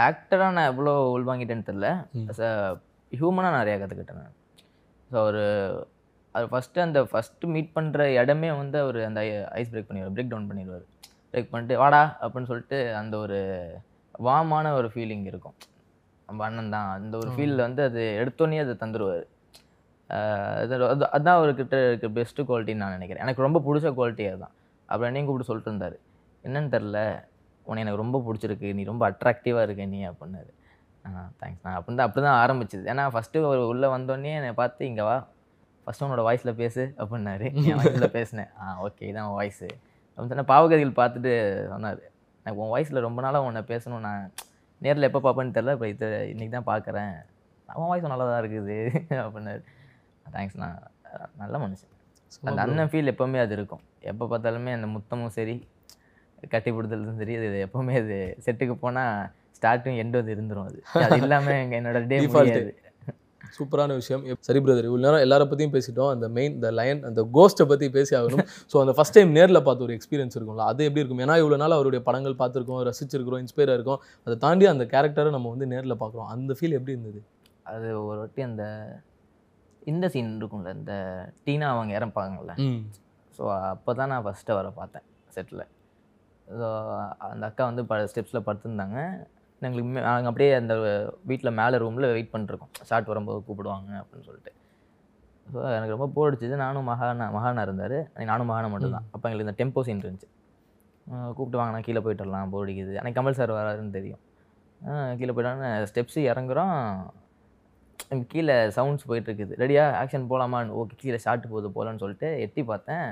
ஆக்டராக 0.08 0.54
நான் 0.56 0.70
எவ்வளோ 0.72 0.92
உள்வாங்கிட்டேன்னு 1.16 1.68
தெரில 1.68 1.88
ஹியூமனாக 3.12 3.58
நிறையா 3.60 3.76
கற்றுக்கிட்டேன் 3.80 4.20
நான். 4.22 4.34
ஸோ 5.10 5.16
ஒரு 5.28 5.44
அது 6.34 6.46
ஃபஸ்ட்டு 6.52 6.84
அந்த 6.86 7.00
ஃபஸ்ட்டு 7.10 7.50
மீட் 7.54 7.70
பண்ணுற 7.76 8.06
இடமே 8.20 8.48
வந்து 8.60 8.78
அவர் 8.84 8.98
அந்த 9.08 9.20
ஐஸ் 9.60 9.70
பிரேக் 9.72 9.88
பண்ணிடுவார் 9.88 10.14
பிரேக் 10.16 10.32
டவுன் 10.32 10.48
பண்ணிடுவார். 10.50 10.84
பிரேக் 11.30 11.52
பண்ணிட்டு 11.52 11.76
வாடா 11.82 12.02
அப்படின்னு 12.24 12.50
சொல்லிட்டு 12.50 12.78
அந்த 13.00 13.14
ஒரு 13.24 13.38
வாமான 14.26 14.72
ஒரு 14.78 14.88
ஃபீலிங் 14.94 15.24
இருக்கும். 15.30 15.56
நம்ம 16.28 16.44
அண்ணன் 16.48 16.74
தான். 16.74 16.90
அந்த 16.98 17.14
ஒரு. 17.22 17.30
ஃபீலில் 17.36 17.64
வந்து 17.66 17.82
அது 17.88 18.02
எடுத்தோடனே 18.20 18.60
அதை 18.64 18.74
தந்துடுவார் 18.82 19.24
அது 20.62 20.74
அதான் 21.16 21.36
அவர்கிட்ட 21.38 21.76
இருக்க 21.86 22.08
பெஸ்ட்டு 22.18 22.46
குவாலிட்டின்னு 22.48 22.82
நான் 22.82 22.96
நினைக்கிறேன். 22.96 23.24
எனக்கு 23.24 23.46
ரொம்ப 23.46 23.60
பிடிச்ச 23.66 23.88
குவாலிட்டி 23.98 24.24
அதுதான். 24.30 24.54
அப்புறம் 24.88 25.08
என்னையும் 25.10 25.28
கூப்பிட்டு 25.28 25.50
சொல்லிட்டு 25.50 25.70
இருந்தார். 25.72 25.96
என்னன்னு 26.44 26.70
தெரில 26.74 26.98
உன்னை 27.68 27.80
எனக்கு 27.84 28.02
ரொம்ப 28.02 28.18
பிடிச்சிருக்கு 28.26 28.68
நீ 28.78 28.82
ரொம்ப 28.92 29.02
அட்ராக்டிவாக 29.10 29.66
இருக்க 29.66 29.86
நீ 29.94 30.00
அப்படின்னாரு. 30.10 30.50
தேங்க்ஸ் 31.40 31.64
நான் 31.66 31.76
அப்படி 31.78 31.96
தான் 31.98 32.06
அப்படி 32.08 32.22
தான் 32.26 32.38
ஆரம்பிச்சது. 32.42 32.84
ஏன்னா 32.92 33.04
ஃபஸ்ட்டு 33.14 33.44
ஒரு 33.50 33.62
உள்ளே 33.72 33.88
வந்தோடனே 33.94 34.32
என்னை 34.38 34.52
பார்த்து 34.60 34.88
இங்கே 34.90 35.04
வா. 35.08 35.16
ஃபஸ்ட்டு 35.86 36.04
உன்னோட 36.06 36.22
வாய்ஸில் 36.28 36.58
பேசு 36.62 36.82
அப்படின்னாரு. 37.00 37.46
என் 37.70 37.78
வாய்ஸில் 37.80 38.14
பேசினேன். 38.16 38.50
ஆ 38.62 38.74
ஓகே 38.86 39.04
இதான் 39.10 39.30
வாய்ஸு 39.38 39.68
அப்படின்னு 40.10 40.32
சொன்னால் 40.32 40.50
பாவகதிகள் 40.52 40.98
பார்த்துட்டு 41.00 41.32
சொன்னார். 41.72 42.00
எனக்கு 42.46 42.60
உன் 42.64 42.72
வாய்ஸில் 42.74 43.04
ரொம்ப 43.06 43.20
நாளாக 43.26 43.48
உன்னை 43.48 43.62
பேசணும். 43.72 44.04
நான் 44.08 44.24
நேரில் 44.82 45.08
எப்போ 45.08 45.20
பார்ப்பேன்னு 45.26 45.56
தெரில 45.58 45.74
இப்போ 45.76 45.88
இது 45.94 46.06
இன்றைக்கி 46.32 46.52
தான் 46.56 46.68
பார்க்குறேன். 46.72 47.14
அவன் 47.68 47.90
வாய்ஸ் 47.90 48.12
நல்லா 48.12 48.26
தான் 48.30 48.42
இருக்குது. 48.42 48.76
அப்படின்னாரு. 49.24 49.62
தேங்க்ஸ் 50.34 50.58
நான் 50.64 50.78
நல்ல 51.42 51.56
மனுஷன். 51.64 51.92
அந்த 52.48 52.60
அண்ணன் 52.64 52.90
ஃபீல் 52.92 53.10
எப்போவுமே 53.12 53.38
அது 53.44 53.54
இருக்கும். 53.58 53.82
எப்போ 54.10 54.24
பார்த்தாலுமே 54.32 54.72
அந்த 54.78 54.88
முத்தமும் 54.94 55.34
சரி 55.38 55.56
கட்டி 56.54 56.70
பிடித்தலும் 56.76 57.20
சரி 57.22 57.34
அது 57.40 57.58
எப்போவுமே 57.66 57.94
அது 58.02 58.16
செட்டுக்கு 58.46 58.74
போனால் 58.84 59.14
ஸ்டார்ட்டும் 59.58 60.00
எண்டு 60.02 60.18
வந்து 60.20 60.34
இருந்துரும் 60.36 60.66
அது. 60.70 60.80
அது 61.04 61.16
இல்லாமல் 61.22 61.60
எங்கள் 61.62 61.78
என்னோட 61.80 62.00
டே. 62.10 62.16
முடியாது. 62.34 62.72
சூப்பரான 63.56 63.94
விஷயம். 63.98 64.22
சரி 64.46 64.60
பிரதர் 64.64 64.86
இவ்வளோ 64.88 65.02
நேரம் 65.04 65.22
எல்லார 65.24 65.42
பற்றியும் 65.50 65.74
பேசிட்டோம். 65.74 66.10
அந்த 66.14 66.26
மெயின் 66.36 66.54
இந்த 66.56 66.70
லயன் 66.78 67.00
அந்த 67.08 67.20
கோஸ்ட்டை 67.36 67.64
பற்றி 67.70 67.86
பேசி 67.96 68.12
ஆகணும். 68.18 68.42
ஸோ 68.72 68.76
அந்த 68.82 68.92
ஃபஸ்ட் 68.96 69.16
டைம் 69.16 69.30
நேரில் 69.38 69.60
பார்த்த 69.66 69.86
ஒரு 69.86 69.94
எக்ஸ்பீரியன்ஸ் 69.96 70.36
இருக்கும்ல 70.38 70.64
அது 70.72 70.86
எப்படி 70.88 71.02
இருக்கும்? 71.02 71.22
ஏன்னா 71.26 71.36
இவ்வளோ 71.42 71.58
நாள் 71.62 71.76
அவருடைய 71.76 72.00
படங்கள் 72.08 72.36
பார்த்துருக்கோம் 72.40 72.82
ரசிச்சிருக்கிறோம் 72.88 73.42
இன்ஸ்பயர் 73.44 73.72
இருக்கும். 73.76 74.00
அதை 74.26 74.36
தாண்டி 74.44 74.66
அந்த 74.72 74.86
கேரக்டரை 74.94 75.32
நம்ம 75.36 75.52
வந்து 75.54 75.68
நேரில் 75.74 76.00
பார்க்குறோம். 76.02 76.28
அந்த 76.34 76.54
ஃபீல் 76.58 76.76
எப்படி 76.78 76.94
இருந்தது? 76.96 77.22
அது 77.72 77.86
ஒரு 78.08 78.18
வாட்டி 78.22 78.44
அந்த 78.50 78.64
இந்த 79.92 80.06
சீன் 80.14 80.36
இருக்கும்ல 80.40 80.74
இந்த 80.80 80.94
டீனா 81.46 81.68
அவங்க 81.76 81.92
இறப்பாங்கல்ல. 82.00 82.54
ஸோ 83.38 83.42
அப்போ 83.72 83.94
தான் 84.00 84.12
நான் 84.14 84.26
ஃபஸ்ட்டு 84.26 84.54
அவரை 84.56 84.72
பார்த்தேன் 84.80 85.06
செட்டில் 85.36 85.64
ஸோ 86.58 86.68
அந்த 87.30 87.42
அக்கா 87.48 87.62
வந்து 87.70 87.82
ப 87.90 87.96
ஸ்டெப்ஸில் 88.12 88.46
படுத்திருந்தாங்க. 88.48 88.98
எங்களுக்கு 89.62 89.90
நாங்கள் 90.06 90.30
அப்படியே 90.30 90.50
அந்த 90.60 90.74
வீட்டில் 91.30 91.56
மேலே 91.60 91.76
ரூமில் 91.84 92.06
வெயிட் 92.16 92.32
பண்ணிருக்கோம். 92.34 92.72
ஷார்ட் 92.88 93.10
வரும்போது 93.12 93.38
கூப்பிடுவாங்க 93.46 93.90
அப்படின்னு 94.00 94.26
சொல்லிட்டு. 94.28 94.52
ஸோ 95.52 95.58
எனக்கு 95.76 95.94
ரொம்ப 95.96 96.08
போர் 96.14 96.28
அடிச்சது. 96.28 96.56
நானும் 96.64 96.88
மகானா 96.90 97.26
மகானா 97.36 97.62
இருந்தார். 97.66 97.98
நானும் 98.32 98.48
மகானா 98.50 98.70
மட்டும்தான். 98.72 99.06
அப்போ 99.14 99.24
எங்களுக்கு 99.28 99.48
இந்த 99.48 99.56
டெம்போ 99.60 99.82
சீன் 99.88 100.02
இருந்துச்சு. 100.04 100.30
கூப்பிட்டு 101.36 101.58
வாங்க 101.60 101.72
நான் 101.74 101.86
கீழே 101.88 102.00
போயிட்டு 102.04 102.24
வரலாம். 102.24 102.50
போர் 102.54 102.64
அடிக்குது. 102.66 102.94
அன்னைக்கு 103.00 103.18
கமல் 103.20 103.38
சார் 103.40 103.52
வராருன்னு 103.58 103.96
தெரியும். 103.98 104.22
கீழே 105.18 105.32
போயிட்டாங்க 105.34 105.68
ஸ்டெப்ஸு 105.90 106.20
இறங்குறோம். 106.30 106.78
கீழே 108.32 108.56
சவுண்ட்ஸ் 108.76 109.06
போயிட்டு 109.10 109.28
இருக்குது. 109.30 109.54
ரெடியா 109.62 109.84
ஆக்ஷன் 110.00 110.28
போகலாமான்னு 110.32 110.76
ஓகே 110.80 110.96
கீழே 111.02 111.18
ஷார்ட் 111.24 111.50
போகுது 111.52 111.68
போகலான்னு 111.76 112.02
சொல்லிட்டு 112.04 112.28
எட்டி 112.44 112.62
பார்த்தேன். 112.70 113.08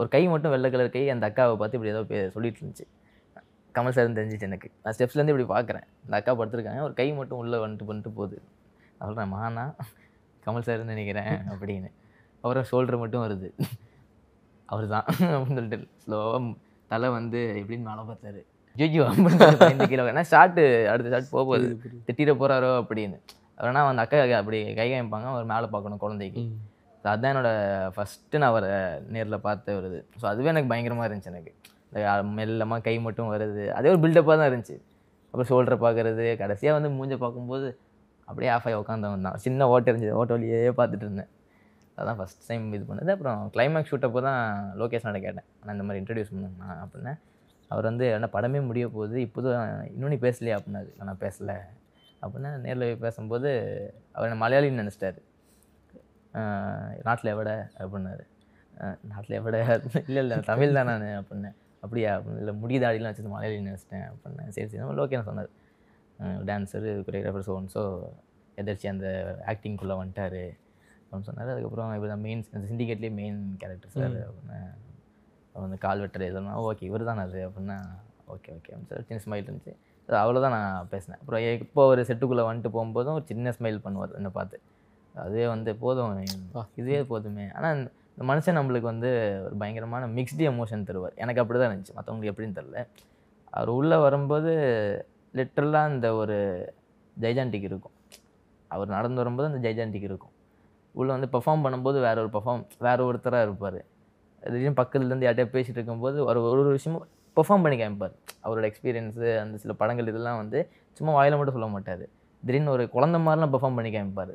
ஒரு 0.00 0.08
கை 0.14 0.22
மட்டும் 0.32 0.52
வெள்ளை 0.54 0.68
கலர் 0.74 0.94
கை 0.96 1.02
அந்த 1.14 1.24
அக்காவை 1.30 1.54
பார்த்து 1.60 1.78
இப்படி 1.78 1.92
ஏதோ 1.94 2.02
சொல்லிட்டு 2.36 2.60
இருந்துச்சு. 2.62 2.86
கமல் 3.76 3.94
சார்னு 3.96 4.16
தெரிஞ்சிச்சு 4.18 4.46
எனக்கு. 4.48 4.68
நான் 4.82 4.94
ஸ்டெப்ஸ்லேருந்து 4.96 5.32
இப்படி 5.34 5.48
பார்க்குறேன். 5.54 5.86
அந்த 6.04 6.14
அக்கா 6.18 6.32
படுத்திருக்காங்க. 6.40 6.80
ஒரு 6.88 6.94
கை 7.00 7.08
மட்டும் 7.20 7.40
உள்ளே 7.42 7.58
வந்துட்டு 7.62 7.88
பண்ணிட்டு 7.88 8.10
போகுது. 8.18 8.36
நான் 8.96 9.06
சொல்கிறேன் 9.08 9.32
மானா 9.36 9.64
கமல் 10.44 10.66
சார்னு 10.66 10.92
நினைக்கிறேன் 10.94 11.34
அப்படின்னு. 11.52 11.90
அப்புறம் 12.42 12.66
ஷோல்டர் 12.70 13.02
மட்டும் 13.02 13.24
வருது. 13.24 13.48
அவர் 14.72 14.86
தான் 14.92 15.06
அப்படின்னு 15.08 15.58
சொல்லிட்டு 15.58 15.88
ஸ்லோவாக 16.04 16.52
தலை 16.92 17.08
வந்து 17.16 17.40
எப்படின்னு 17.62 17.88
மேலே 17.88 18.02
பார்த்தாரு. 18.10 18.40
ஜிஜோ 18.78 19.04
இந்த 19.74 19.84
கீழே 19.90 20.02
ஏன்னா 20.12 20.24
ஷார்ட்டு 20.32 20.62
அடுத்த 20.92 21.10
ஷார்ட் 21.14 21.34
போக 21.34 21.42
போகுது. 21.50 21.68
திட்டிட 22.06 22.32
போகிறாரோ 22.40 22.70
அப்படின்னு. 22.80 23.18
அவர்னா 23.58 23.82
அந்த 23.92 24.02
அக்கா 24.06 24.18
அப்படி 24.40 24.58
கை 24.78 24.88
காமிப்பாங்க. 24.92 25.28
அவர் 25.34 25.52
மேலே 25.52 25.68
பார்க்கணும் 25.74 26.02
குழந்தைக்கு. 26.04 26.42
ஸோ 27.06 27.10
அதுதான் 27.10 27.32
என்னோடய 27.32 27.90
ஃபஸ்ட்டு 27.94 28.38
நான் 28.42 28.50
அவரை 28.52 28.68
நேரில் 29.14 29.36
பார்த்த 29.44 29.74
வருது 29.76 29.98
ஸோ 30.20 30.24
அதுவே 30.30 30.48
எனக்கு 30.52 30.70
பயங்கரமாக 30.70 31.04
இருந்துச்சு 31.08 31.30
எனக்கு. 31.32 31.52
இந்த 31.88 32.00
மெல்லமாக 32.38 32.80
கை 32.86 32.94
மட்டும் 33.04 33.28
வருது. 33.34 33.64
அதே 33.76 33.90
ஒரு 33.92 34.00
பில்டப்பாக 34.04 34.36
தான் 34.40 34.48
இருந்துச்சு. 34.50 34.76
அப்புறம் 35.28 35.48
ஷோல்டரை 35.50 35.76
பார்க்குறது 35.84 36.24
கடைசியாக 36.40 36.74
வந்து 36.78 36.90
மூஞ்சை 36.96 37.18
பார்க்கும்போது 37.24 37.68
அப்படியே 38.28 38.50
ஆஃப் 38.54 38.66
ஆகி 38.70 38.76
உட்காந்தவன் 38.80 39.26
தான். 39.28 39.38
சின்ன 39.44 39.68
ஓட்டை 39.74 39.88
இருந்துச்சு. 39.92 40.16
ஓட்ட 40.22 40.32
வழியே 40.36 40.58
பார்த்துட்டு 40.80 41.06
இருந்தேன். 41.08 41.30
அதான் 42.00 42.18
ஃபஸ்ட் 42.20 42.42
டைம் 42.48 42.66
இது 42.78 42.84
பண்ணது. 42.90 43.12
அப்புறம் 43.16 43.38
கிளைமேக்ஸ் 43.54 43.92
ஷூட்டப்போ 43.92 44.22
தான் 44.28 44.42
லோகேஷ் 44.82 45.06
நட 45.08 45.20
கேட்டேன். 45.26 45.48
நான் 45.64 45.74
இந்த 45.76 45.86
மாதிரி 45.88 46.02
இன்ட்ரடியூஸ் 46.02 46.32
பண்ணேன் 46.34 46.82
அப்படின்னா. 46.84 47.14
அவர் 47.70 47.88
வந்து 47.90 48.08
என்ன 48.16 48.30
படமே 48.36 48.62
முடிய 48.70 48.86
போகுது. 48.96 49.16
இப்போது 49.28 49.48
இன்னொன்று 49.52 49.94
இன்னும் 49.94 50.12
நீ 50.16 50.20
பேசலையா? 50.26 50.56
அப்படின்னாரு. 50.58 50.90
நான் 51.10 51.22
பேசலை. 51.24 51.56
அப்படின்னா 52.24 52.52
நேரில் 52.66 52.86
போய் 52.88 53.02
பேசும்போது 53.06 53.48
அவர் 54.16 54.28
என்ன 54.30 54.40
மலையாளின்னு 54.44 54.82
நினச்சிட்டாரு. 54.84 55.20
நாட்டில் 57.06 57.32
எவட 57.34 57.50
அப்படின்னாரு. 57.82 58.24
நாட்டில் 59.12 59.36
எவட 59.40 59.56
இல்லை 60.08 60.20
இல்லை 60.24 60.36
தமிழ் 60.50 60.76
தான் 60.78 60.88
நான் 60.90 61.06
அப்படின்னேன். 61.20 61.56
அப்படியா? 61.84 62.10
அப்படின்னு 62.16 62.40
இல்லை 62.42 62.54
முடிதாடிலாம் 62.62 63.12
வச்சு 63.12 63.34
மலையாளி 63.34 63.58
நினச்சிட்டேன் 63.68 64.06
அப்படின்னேன். 64.10 64.50
சரி 64.56 64.66
சரி. 64.68 64.80
நம்ம 64.82 64.94
லோகேன்னு 65.00 65.28
சொன்னார். 65.30 65.50
டான்ஸரு 66.48 66.90
கொரியோகிராஃபர் 67.06 67.46
ஸோ 67.48 67.54
ஸோ 67.74 67.82
எதிர்ச்சி 68.60 68.86
அந்த 68.92 69.06
ஆக்டிங்குள்ளே 69.52 69.96
வந்துட்டார் 70.02 70.42
அப்படின்னு 71.00 71.28
சொன்னார். 71.30 71.50
அதுக்கப்புறம் 71.54 71.94
இப்போ 71.98 72.08
தான் 72.12 72.22
மெயின் 72.26 72.42
அந்த 72.56 72.64
சிண்டிகேட்லேயே 72.70 73.12
மெயின் 73.20 73.40
கேரக்டர் 73.62 73.94
சார். 73.96 74.16
அப்படின்னு 74.28 74.60
அந்த 75.66 75.76
கால் 75.84 76.02
வெட்டர் 76.04 76.28
இதெல்லாம் 76.30 76.56
ஓகே 76.70 76.86
இவர் 76.90 77.08
தான் 77.10 77.20
அது 77.24 77.38
அப்படின்னா 77.48 77.76
ஓகே 78.34 78.48
ஓகே 78.56 78.70
அப்படின்னு 78.72 78.88
சொல்லி 78.90 79.08
சின்ன 79.10 79.22
ஸ்மைல் 79.26 79.46
இருந்துச்சு. 79.48 79.74
அவ்வளோதான் 80.08 80.54
நான் 80.56 80.88
பேசினேன். 80.94 81.20
அப்புறம் 81.22 81.42
இப்போ 81.66 81.84
ஒரு 81.92 82.02
செட்டுக்குள்ளே 82.08 82.44
வந்துட்டு 82.48 82.70
போகும்போதும் 82.76 83.16
ஒரு 83.18 83.26
சின்ன 83.30 83.52
ஸ்மைல் 83.58 83.78
பண்ணுவார் 83.86 84.16
என்னை 84.18 84.32
பார்த்து. 84.38 84.58
அதுவே 85.24 85.46
வந்து 85.54 85.70
போதும். 85.76 86.12
இதுவே 86.80 87.02
போதுமே. 87.10 87.46
ஆனால் 87.56 87.80
இந்த 88.16 88.24
மனுஷன் 88.30 88.58
நம்மளுக்கு 88.58 88.88
வந்து 88.92 89.10
ஒரு 89.46 89.54
பயங்கரமான 89.62 90.06
மிக்ஸ்டு 90.16 90.44
எமோஷன் 90.52 90.86
தருவார். 90.88 91.14
எனக்கு 91.22 91.42
அப்படி 91.42 91.58
தான் 91.60 91.70
இருந்துச்சு. 91.72 91.94
மற்றவங்களுக்கு 91.98 92.32
எப்படின்னு 92.32 92.58
தெரில 92.58 92.78
அவர் 93.56 93.70
உள்ளே 93.78 93.96
வரும்போது 93.96 94.52
லிட்ரலாக 95.34 95.90
அந்த 95.92 96.08
ஒரு 96.14 96.36
ஜெய்ஜாண்டிக் 97.16 97.66
இருக்கும். 97.70 97.94
அவர் 98.70 98.88
நடந்து 98.88 99.20
வரும்போது 99.22 99.48
அந்த 99.50 99.60
ஜெய்ஜாண்டிக் 99.66 100.06
இருக்கும். 100.08 100.32
உள்ளே 100.94 101.10
வந்து 101.16 101.28
பெர்ஃபார்ம் 101.34 101.64
பண்ணும்போது 101.64 101.98
வேற 102.06 102.16
ஒரு 102.24 102.30
பெர்ஃபார்ம் 102.36 102.64
வேற 102.86 102.98
ஒருத்தராக 103.08 103.46
இருப்பார். 103.48 103.78
திடீர்னு 104.42 104.78
பக்கத்துலேருந்து 104.80 105.26
யார்கிட்டயா 105.26 105.50
பேசிட்டு 105.56 105.78
இருக்கும்போது 105.80 106.18
ஒரு 106.24 106.40
ஒரு 106.50 106.60
ஒரு 106.62 106.72
விஷயமும் 106.76 107.06
பெர்ஃபார்ம் 107.36 107.64
பண்ணி 107.64 107.76
காமிப்பார். 107.82 108.14
அவரோட 108.44 108.64
எக்ஸ்பீரியன்ஸு 108.70 109.26
அந்த 109.42 109.56
சில 109.62 109.72
படங்கள் 109.80 110.10
இதெல்லாம் 110.12 110.40
வந்து 110.42 110.58
சும்மா 110.98 111.12
வாயில 111.16 111.36
மட்டும் 111.38 111.56
சொல்ல 111.56 111.68
மாட்டார். 111.76 112.04
திடீர்னு 112.42 112.74
ஒரு 112.76 112.84
குழந்த 112.94 113.18
மாதிரிலாம் 113.26 113.52
பெர்ஃபார்ம் 113.54 113.78
பண்ணி 113.78 113.90
காமிப்பார். 113.96 114.34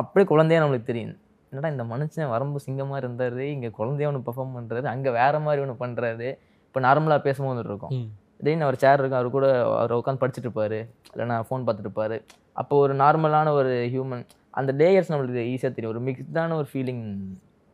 அப்படியே 0.00 0.26
குழந்தையா 0.32 0.60
நம்மளுக்கு 0.62 0.90
தெரியும். 0.90 1.14
என்னடா 1.52 1.70
இந்த 1.74 1.84
மனுஷன் 1.92 2.32
வரம்பு 2.34 2.58
சிங்கமாக 2.66 3.00
இருந்தார் 3.02 3.40
இங்கே 3.54 3.70
குழந்தையா 3.78 4.08
ஒன்று 4.10 4.26
பெர்ஃபார்ம் 4.28 4.54
பண்ணுறாரு 4.58 4.86
அங்கே 4.94 5.10
வேற 5.20 5.40
மாதிரி 5.46 5.62
ஒன்று 5.64 5.82
பண்ணுறாரு 5.84 6.28
இப்போ 6.66 6.80
நார்மலாக 6.86 7.20
பேசும்போது 7.26 7.64
இருக்கும். 7.68 7.94
திடீர்னு 8.38 8.66
அவர் 8.66 8.78
சேர் 8.84 9.00
இருக்கும் 9.00 9.20
அவர் 9.20 9.34
கூட 9.34 9.46
அவர் 9.80 9.92
உட்காந்து 9.98 10.22
படிச்சுட்டு 10.22 10.48
இருப்பாரு 10.48 10.78
இல்லைன்னா 11.12 11.36
ஃபோன் 11.48 11.64
பார்த்துட்டு 11.66 11.88
இருப்பாரு. 11.88 12.16
அப்போ 12.60 12.74
ஒரு 12.84 12.94
நார்மலான 13.02 13.52
ஒரு 13.58 13.72
ஹியூமன் 13.94 14.24
அந்த 14.60 14.70
லேயர்ஸ் 14.80 15.10
நம்மளுக்கு 15.12 15.44
ஈஸியாக 15.52 15.72
தெரியும். 15.76 15.92
ஒரு 15.94 16.02
மிக்ஸ்டான 16.08 16.56
ஒரு 16.60 16.68
ஃபீலிங் 16.72 17.04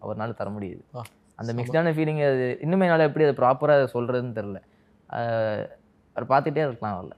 அவர்னால 0.02 0.34
தர 0.40 0.48
முடியுது. 0.56 0.82
அந்த. 1.38 1.50
மிக்ஸ்டான 1.58 1.92
ஃபீலிங் 1.96 2.20
அது 2.30 2.44
இன்னுமே 2.64 2.86
என்னால் 2.88 3.06
எப்படி 3.08 3.26
அதை 3.28 3.36
ப்ராப்பராக 3.40 3.86
சொல்கிறதுன்னு 3.94 4.36
தெரில 4.40 4.58
அவர் 6.16 6.26
பார்த்துட்டே 6.32 6.62
இருக்கலாம் 6.66 6.96
அவரில். 6.96 7.16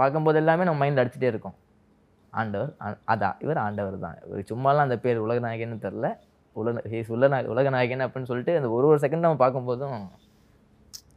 பார்க்கும்போது 0.00 0.38
எல்லாமே 0.42 0.66
நம்ம 0.68 0.80
மைண்டில் 0.82 1.02
அடிச்சுட்டே 1.02 1.30
இருக்கும். 1.32 1.56
ஆண்டவர் 2.40 2.72
அதான் 3.12 3.36
இவர் 3.38 3.60
ஆண்டவர் 3.66 3.96
தான். 4.04 4.16
இவர் 4.26 4.48
சும்மாலாம் 4.52 4.86
அந்த 4.86 4.96
பேர் 5.04 5.24
உலகநாயகன்னு 5.26 5.78
தெரில. 5.86 6.08
உலக 6.56 6.82
ஹேஸ் 6.92 7.12
உலக 7.16 7.40
உலகநாயகன் 7.54 8.04
அப்படின்னு 8.06 8.30
சொல்லிட்டு 8.30 8.56
அந்த 8.56 8.68
ஒரு 8.76 8.86
ஒரு 8.86 8.98
செகண்ட் 9.04 9.26
நம்ம 9.26 9.40
பார்க்கும்போதும் 9.44 9.96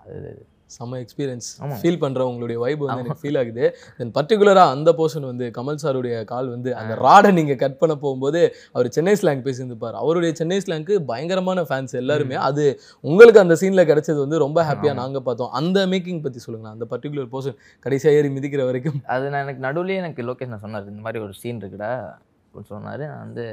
அது. 0.04 0.32
செம்ம 0.76 0.98
எக்ஸ்பீரியன்ஸ். 1.04 1.48
ஃபீல் 1.82 2.00
பண்ற 2.04 2.22
உங்களுடைய 2.30 2.58
வைப் 2.64 2.82
வந்து 2.84 3.04
எனக்கு 3.04 3.22
ஃபீல் 3.22 3.40
ஆகுது. 3.42 3.66
தென் 4.00 4.14
பர்டிகுலரா 4.18 4.64
அந்த 4.76 4.90
போர்ஷன் 5.00 5.28
வந்து 5.30 5.46
கமல் 5.58 5.80
சாருடைய 5.84 6.16
கால் 6.32 6.50
வந்து 6.56 6.70
அந்த 6.82 6.94
ராடை 7.06 7.32
நீங்க 7.38 7.56
கட் 7.64 7.78
பண்ண 7.82 7.96
போகும்போது 8.04 8.42
அவர் 8.76 8.90
சென்னை 8.98 9.16
ஸ்லாங் 9.22 9.44
பேசியிருந்துப்பார். 9.48 9.98
அவருடைய 10.02 10.34
சென்னை 10.42 10.60
ஸ்லாங்க்கு 10.66 10.98
பயங்கரமான 11.12 11.64
ஃபேன்ஸ் 11.70 11.96
எல்லாருமே 12.02 12.38
அது 12.48 12.66
உங்களுக்கு 13.10 13.42
அந்த 13.46 13.58
சீன்ல 13.62 13.86
கிடைச்சது 13.92 14.20
வந்து 14.26 14.44
ரொம்ப 14.46 14.60
ஹாப்பியா 14.70 14.94
ஆமா. 14.94 15.02
நாங்க 15.02 15.22
பார்த்தோம். 15.30 15.52
அந்த 15.62 15.86
மேக்கிங் 15.94 16.22
பத்தி 16.28 16.42
சொல்லுங்க 16.48 16.70
அந்த 16.76 16.88
பர்டிகுலர் 16.94 17.32
போர்ஷன் 17.36 17.58
கடைசியா 17.86 18.14
ஏறி 18.20 18.32
மிதிக்கிற 18.38 18.66
வரைக்கும். 18.70 19.00
அது 19.16 19.32
நான் 19.34 19.44
எனக்கு 19.48 19.66
நடுவுலயே 19.68 20.02
எனக்கு 20.04 20.28
லோகேஷ் 20.30 20.64
சொன்னார் 20.66 20.92
இந்த 20.94 21.04
மாதிரி 21.08 21.24
ஒரு 21.28 21.36
சீன் 21.42 21.62
இருக்குடா 21.64 21.92
அப்படின்னு 22.46 22.72
சொன்னார். 22.76 23.06
நான் 23.14 23.26
வந்து 23.26 23.46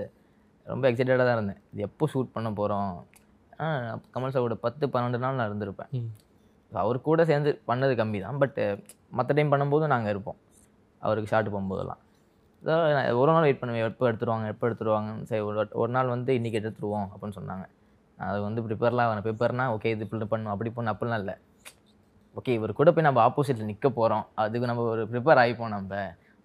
ரொம்ப 0.66 0.84
எக்ஸைட்டடாக 0.90 1.24
தான் 1.28 1.36
இருந்தேன். 1.38 1.62
இது 1.72 1.82
எப்போ 1.88 2.04
ஷூட் 2.12 2.34
பண்ண 2.36 2.50
போகிறோம் 2.60 2.92
கமல் 4.14 4.32
சாரோட 4.34 4.54
பத்து 4.66 4.84
பன்னெண்டு 4.92 5.18
நாள் 5.24 5.36
நான் 5.38 5.48
இருந்திருப்பேன். 5.50 5.90
அவர் 6.82 6.98
கூட 7.08 7.24
சேர்ந்து 7.30 7.50
பண்ணது 7.70 7.92
கம்மி 8.00 8.18
தான் 8.24 8.40
பட்டு 8.42 8.64
மற்ற 9.18 9.34
டைம் 9.36 9.52
பண்ணும்போதும் 9.52 9.92
நாங்கள் 9.94 10.12
இருப்போம். 10.14 10.38
அவருக்கு 11.02 11.30
ஷார்ட் 11.32 11.50
போகும்போதெல்லாம். 11.54 12.00
ஒரு 13.20 13.30
நாள் 13.34 13.46
வெயிட் 13.46 13.60
பண்ணுவேன் 13.62 13.86
எப்போ 13.88 14.06
எடுத்துருவாங்க 14.10 14.46
எப்போ 14.52 14.64
எடுத்துருவாங்கன்னு 14.68 15.26
சரி 15.30 15.42
ஒரு 15.48 15.64
ஒரு 15.82 15.90
நாள் 15.96 16.12
வந்து 16.14 16.32
இன்றைக்கி 16.38 16.58
எடுத்துருவோம் 16.60 17.08
அப்படின்னு 17.12 17.36
சொன்னாங்க. 17.40 17.64
அது 18.18 18.38
வந்து 18.46 18.60
ப்ரிப்பேர்லாம் 18.66 19.08
வேணும் 19.10 19.26
ப்ரிப்பேர்னா 19.26 19.64
ஓகே 19.74 19.90
இது 19.94 20.04
இப்படி 20.06 20.28
பண்ணும் 20.32 20.52
அப்படி 20.54 20.70
பண்ணும் 20.76 20.92
அப்படிலாம் 20.94 21.20
இல்லை. 21.22 21.34
ஓகே 22.38 22.52
இவர் 22.58 22.72
கூட 22.80 22.90
போய் 22.94 23.06
நம்ம 23.08 23.20
ஆப்போசிட்டில் 23.28 23.70
நிற்க 23.72 23.88
போகிறோம் 23.98 24.24
அதுக்கு 24.44 24.70
நம்ம 24.70 24.84
ஒரு 24.94 25.02
ப்ரிப்பேர் 25.12 25.40
ஆகிப்போம் 25.42 25.74
நம்ம. 25.76 26.00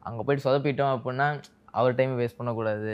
அங்கே 0.08 0.22
போயிட்டு 0.26 0.46
சொதப்பிட்டோம் 0.48 0.94
அப்படின்னா 0.96 1.28
அவர் 1.80 1.98
டைம் 2.00 2.14
வேஸ்ட் 2.20 2.40
பண்ணக்கூடாது. 2.40 2.94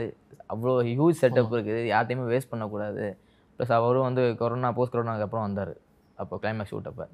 அவ்வளோ 0.54 0.74
ஹியூஜ் 0.89 1.20
செட்டப் 1.24 1.54
இருக்குது 1.56 1.82
யார் 1.92 2.08
டைமும் 2.10 2.32
வேஸ்ட் 2.34 2.51
பண்ணக்கூடாது. 2.54 3.06
ப்ளஸ் 3.58 3.74
அவரும் 3.80 4.08
வந்து 4.10 4.24
கொரோனா 4.42 4.70
போஸ்ட் 4.77 4.94
கொரோனாக்கு 4.96 5.25
அப்புறம் 5.27 5.46
வந்தார். 5.48 5.74
அப்போ 6.22 6.36
கிளைமேக்ஸ் 6.44 6.72
ஷூட் 6.74 6.89
அப்போ. 6.92 7.06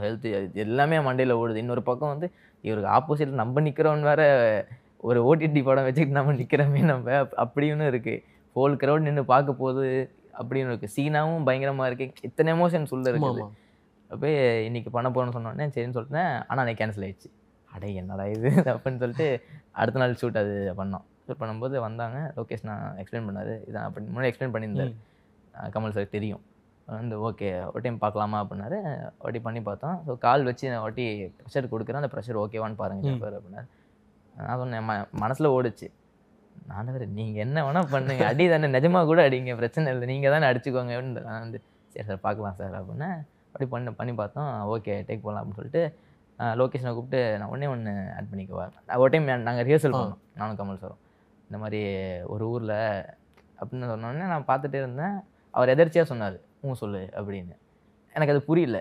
ஹெல்த் 0.00 0.52
எல்லாமே 0.52 0.96
மண்டையில் 0.96 1.36
ஓடுது. 1.36 1.54
இன்னொரு 1.54 1.82
பக்கம் 1.82 2.08
வந்து 2.08 2.30
இவருக்கு 2.60 2.90
ஆப்போசிட்டில் 2.90 3.30
நம்ம 3.30 3.60
நிற்கிறோன்னு 3.60 4.02
வேற 4.02 4.66
ஒரு 4.96 5.24
ஓடிடி 5.24 5.62
படம் 5.64 5.84
வச்சுக்கிட்டு 5.84 6.24
நம்ம 6.24 6.32
நிற்கிறோமே 6.32 6.84
நம்ம. 6.84 7.10
அப்- 7.10 7.32
அப்படின்னு 7.36 7.90
இருக்குது 7.90 8.24
ஹோல் 8.56 8.76
crowd 8.76 8.98
நின்று 8.98 9.24
பார்க்க 9.24 9.52
போகுது 9.52 10.10
அப்படின்னு 10.38 10.54
இருக்குது 10.54 10.86
சீனாவும் 10.96 11.44
பயங்கரமாக 11.44 11.94
இருக்குது 11.94 12.12
இத்தனை 12.22 12.52
எமோஷன்ஸ் 12.52 12.86
உள்ள 12.90 13.10
இருக்குது. 13.10 13.48
போய் 14.20 14.64
இன்னைக்கு 14.64 14.90
பண்ண 14.90 15.10
போகிறேன்னு 15.10 15.38
சொன்னோடனே 15.38 15.68
சரின்னு 15.68 15.94
சொல்லிட்டேன். 15.94 16.44
ஆனால் 16.46 16.46
அன்னைக்கு 16.48 16.84
கேன்சல் 16.84 17.00
ஆயிடுச்சு. 17.00 17.30
அடே 17.72 17.94
என்னடா 17.94 18.26
இது? 18.26 18.48
அப்படின்னு 18.50 18.96
சொல்லிட்டு 18.96 19.42
அடுத்த 19.70 20.00
நாள் 20.00 20.12
ஷூட் 20.12 20.38
அது 20.38 20.74
பண்ணோம். 20.76 21.02
ஷூட் 21.28 21.42
பண்ணும்போது 21.42 21.78
வந்தாங்க. 21.78 22.32
லோகேஷ் 22.36 22.58
நான் 22.62 22.96
எக்ஸ்பிளைன் 22.96 23.14
பண்ணாரு. 23.14 23.58
இதான் 23.70 23.76
அப்படி 23.76 24.06
முன்னாடி 24.14 24.32
எக்ஸ்பிளைன் 24.32 24.52
பண்ணியிருந்தாரு. 24.52 24.94
கமல் 25.70 25.90
சார் 25.90 26.08
தெரியும். 26.08 26.40
வந்து 26.98 27.16
ஓகே 27.28 27.48
ஒரு 27.72 27.80
டைம் 27.84 27.98
பார்க்கலாமா? 28.04 28.38
அப்படின்னாரு. 28.44 28.78
ஒரு 29.18 29.24
வாட்டி 29.24 29.40
பண்ணி 29.46 29.60
பார்த்தோம். 29.68 29.96
ஸோ 30.06 30.12
கால் 30.26 30.46
வச்சு 30.48 30.70
நான் 30.72 30.84
வாட்டி 30.84 31.04
ப்ரெஷர் 31.40 31.72
கொடுக்குறேன். 31.72 32.00
அந்த 32.02 32.10
ப்ரெஷர் 32.14 32.38
ஓகேவான்னு 32.44 32.78
பாருங்க. 32.82 33.12
சார் 33.24 33.36
அப்படின்னாரு. 33.38 33.68
நான் 34.46 34.60
சொன்னேன் 34.62 34.86
ம 34.88 34.94
மனசில் 35.22 35.54
ஓடுச்சு. 35.56 35.88
நான் 36.70 36.92
வேறு 36.94 37.06
நீங்கள் 37.18 37.42
என்ன 37.44 37.62
வேணால் 37.66 37.90
பண்ணுங்க. 37.94 38.24
அடி 38.32 38.44
தானே 38.54 38.68
நிஜமாக 38.76 39.06
கூட 39.10 39.20
அடிங்க. 39.28 39.54
பிரச்சனை 39.60 39.92
இல்லை. 39.94 40.06
நீங்கள் 40.12 40.34
தானே 40.34 40.48
அடிச்சுக்கோங்க. 40.50 40.92
அப்படின்னு 40.96 41.26
நான் 41.28 41.44
வந்து 41.46 41.60
சரி 41.94 42.06
சார் 42.10 42.20
பார்க்கலாம் 42.26 42.56
சார் 42.60 42.74
அப்படின்னா 42.80 43.10
அப்படி 43.52 43.66
பண்ணி 43.72 43.92
பண்ணி 44.00 44.12
பார்த்தோம். 44.20 44.50
ஓகே 44.74 44.94
டேக் 45.08 45.24
போகலாம் 45.24 45.40
அப்படின்னு 45.42 45.60
சொல்லிட்டு 45.60 45.82
லொக்கேஷனை 46.60 46.92
கூப்பிட்டு 46.96 47.20
நான் 47.40 47.50
ஒன்றே 47.54 47.66
ஒன்று 47.72 47.92
ஆட் 48.18 48.30
பண்ணிக்கவா 48.30 48.64
ஒரு 49.02 49.10
டைம் 49.14 49.26
நாங்கள் 49.48 49.66
ரிஹர்சல். 49.68 49.96
பண்ணோம் 49.98 50.22
நானும் 50.40 50.58
கமல் 50.60 50.80
சாரும் 50.84 51.02
இந்த 51.48 51.58
மாதிரி 51.62 51.80
ஒரு 52.34 52.44
ஊரில் 52.54 52.78
அப்படின்னு 53.58 53.90
சொன்னோடனே 53.92 54.26
நான் 54.32 54.48
பார்த்துட்டே 54.50 54.78
இருந்தேன். 54.82 55.16
அவர் 55.54 55.72
எதர்ச்சியாக 55.74 56.06
சொன்னார். 56.12 56.38
ஊ 56.64 56.74
சொல்லு 56.82 57.02
அப்படின்னு. 57.18 57.54
எனக்கு 58.14 58.32
அது 58.34 58.42
புரியல. 58.48 58.78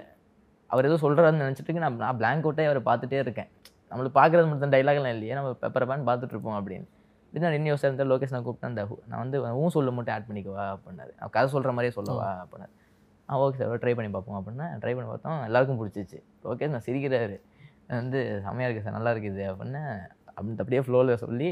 அவர் 0.74 0.88
ஏதோ 0.90 0.98
சொல்கிறாருன்னு 1.04 1.44
நினச்சிட்டு 1.46 1.84
நான் 1.84 2.02
நான் 2.04 2.18
blank 2.22 2.44
அவுட்டே 2.46 2.66
அவரை 2.70 2.82
பார்த்துட்டே 2.90 3.20
இருக்கேன். 3.26 3.50
நம்மளுக்கு 3.92 4.18
பார்க்குறது 4.20 4.50
மட்டும் 4.52 4.74
டைலாக்லாம் 4.74 5.14
இல்லையே 5.16 5.34
நம்ம 5.38 5.50
பெப்பர் 5.64 5.86
பேன் 5.90 6.06
பார்த்துட்டு 6.10 6.36
இருப்போம் 6.36 6.58
அப்படின்னு. 6.60 6.88
இது 7.34 7.44
நான் 7.46 7.56
இன்னும் 7.58 7.72
யோசிச்சு 7.72 8.06
லோகேஷ் 8.12 8.34
நான் 8.36 8.46
கூப்பிட்டேன் 8.46 8.72
அந்த 8.72 8.84
நான் 9.12 9.22
வந்து 9.24 9.38
ஊ 9.62 9.66
சொல்லு 9.76 9.92
மட்டும் 9.98 10.16
ஆட் 10.16 10.28
பண்ணிக்கவா? 10.30 10.66
அப்படின்னாரு. 10.76 11.14
அவன் 11.22 11.34
கதை 11.36 11.48
சொல்கிற 11.56 11.72
மாதிரியே 11.76 11.94
சொல்லவா? 11.98 12.30
அப்படின்னாரு. 12.44 12.74
ஆ 13.30 13.40
ஓகே 13.44 13.58
சார் 13.60 13.82
ட்ரை 13.84 13.94
பண்ணி 13.98 14.10
பார்ப்போம். 14.16 14.38
அப்படின்னா 14.40 14.68
ட்ரை 14.84 14.94
பண்ணி 14.96 15.10
பார்த்தோம். 15.12 15.40
எல்லாருக்கும் 15.50 15.80
பிடிச்சிச்சு. 15.82 16.18
லோகேஷ் 16.48 16.74
நான் 16.76 16.86
சிரிக்கிறாரு. 16.88 17.38
வந்து 18.00 18.20
செம்மையாக 18.46 18.68
இருக்குது 18.68 18.88
சார் 18.88 18.98
நல்லா 18.98 19.12
இருக்குது. 19.16 19.44
அப்படின்னு 19.52 19.84
அப்படி 20.36 20.58
அப்படியே 20.64 20.82
ஃப்ளோவில் 20.88 21.14
சொல்லி 21.24 21.50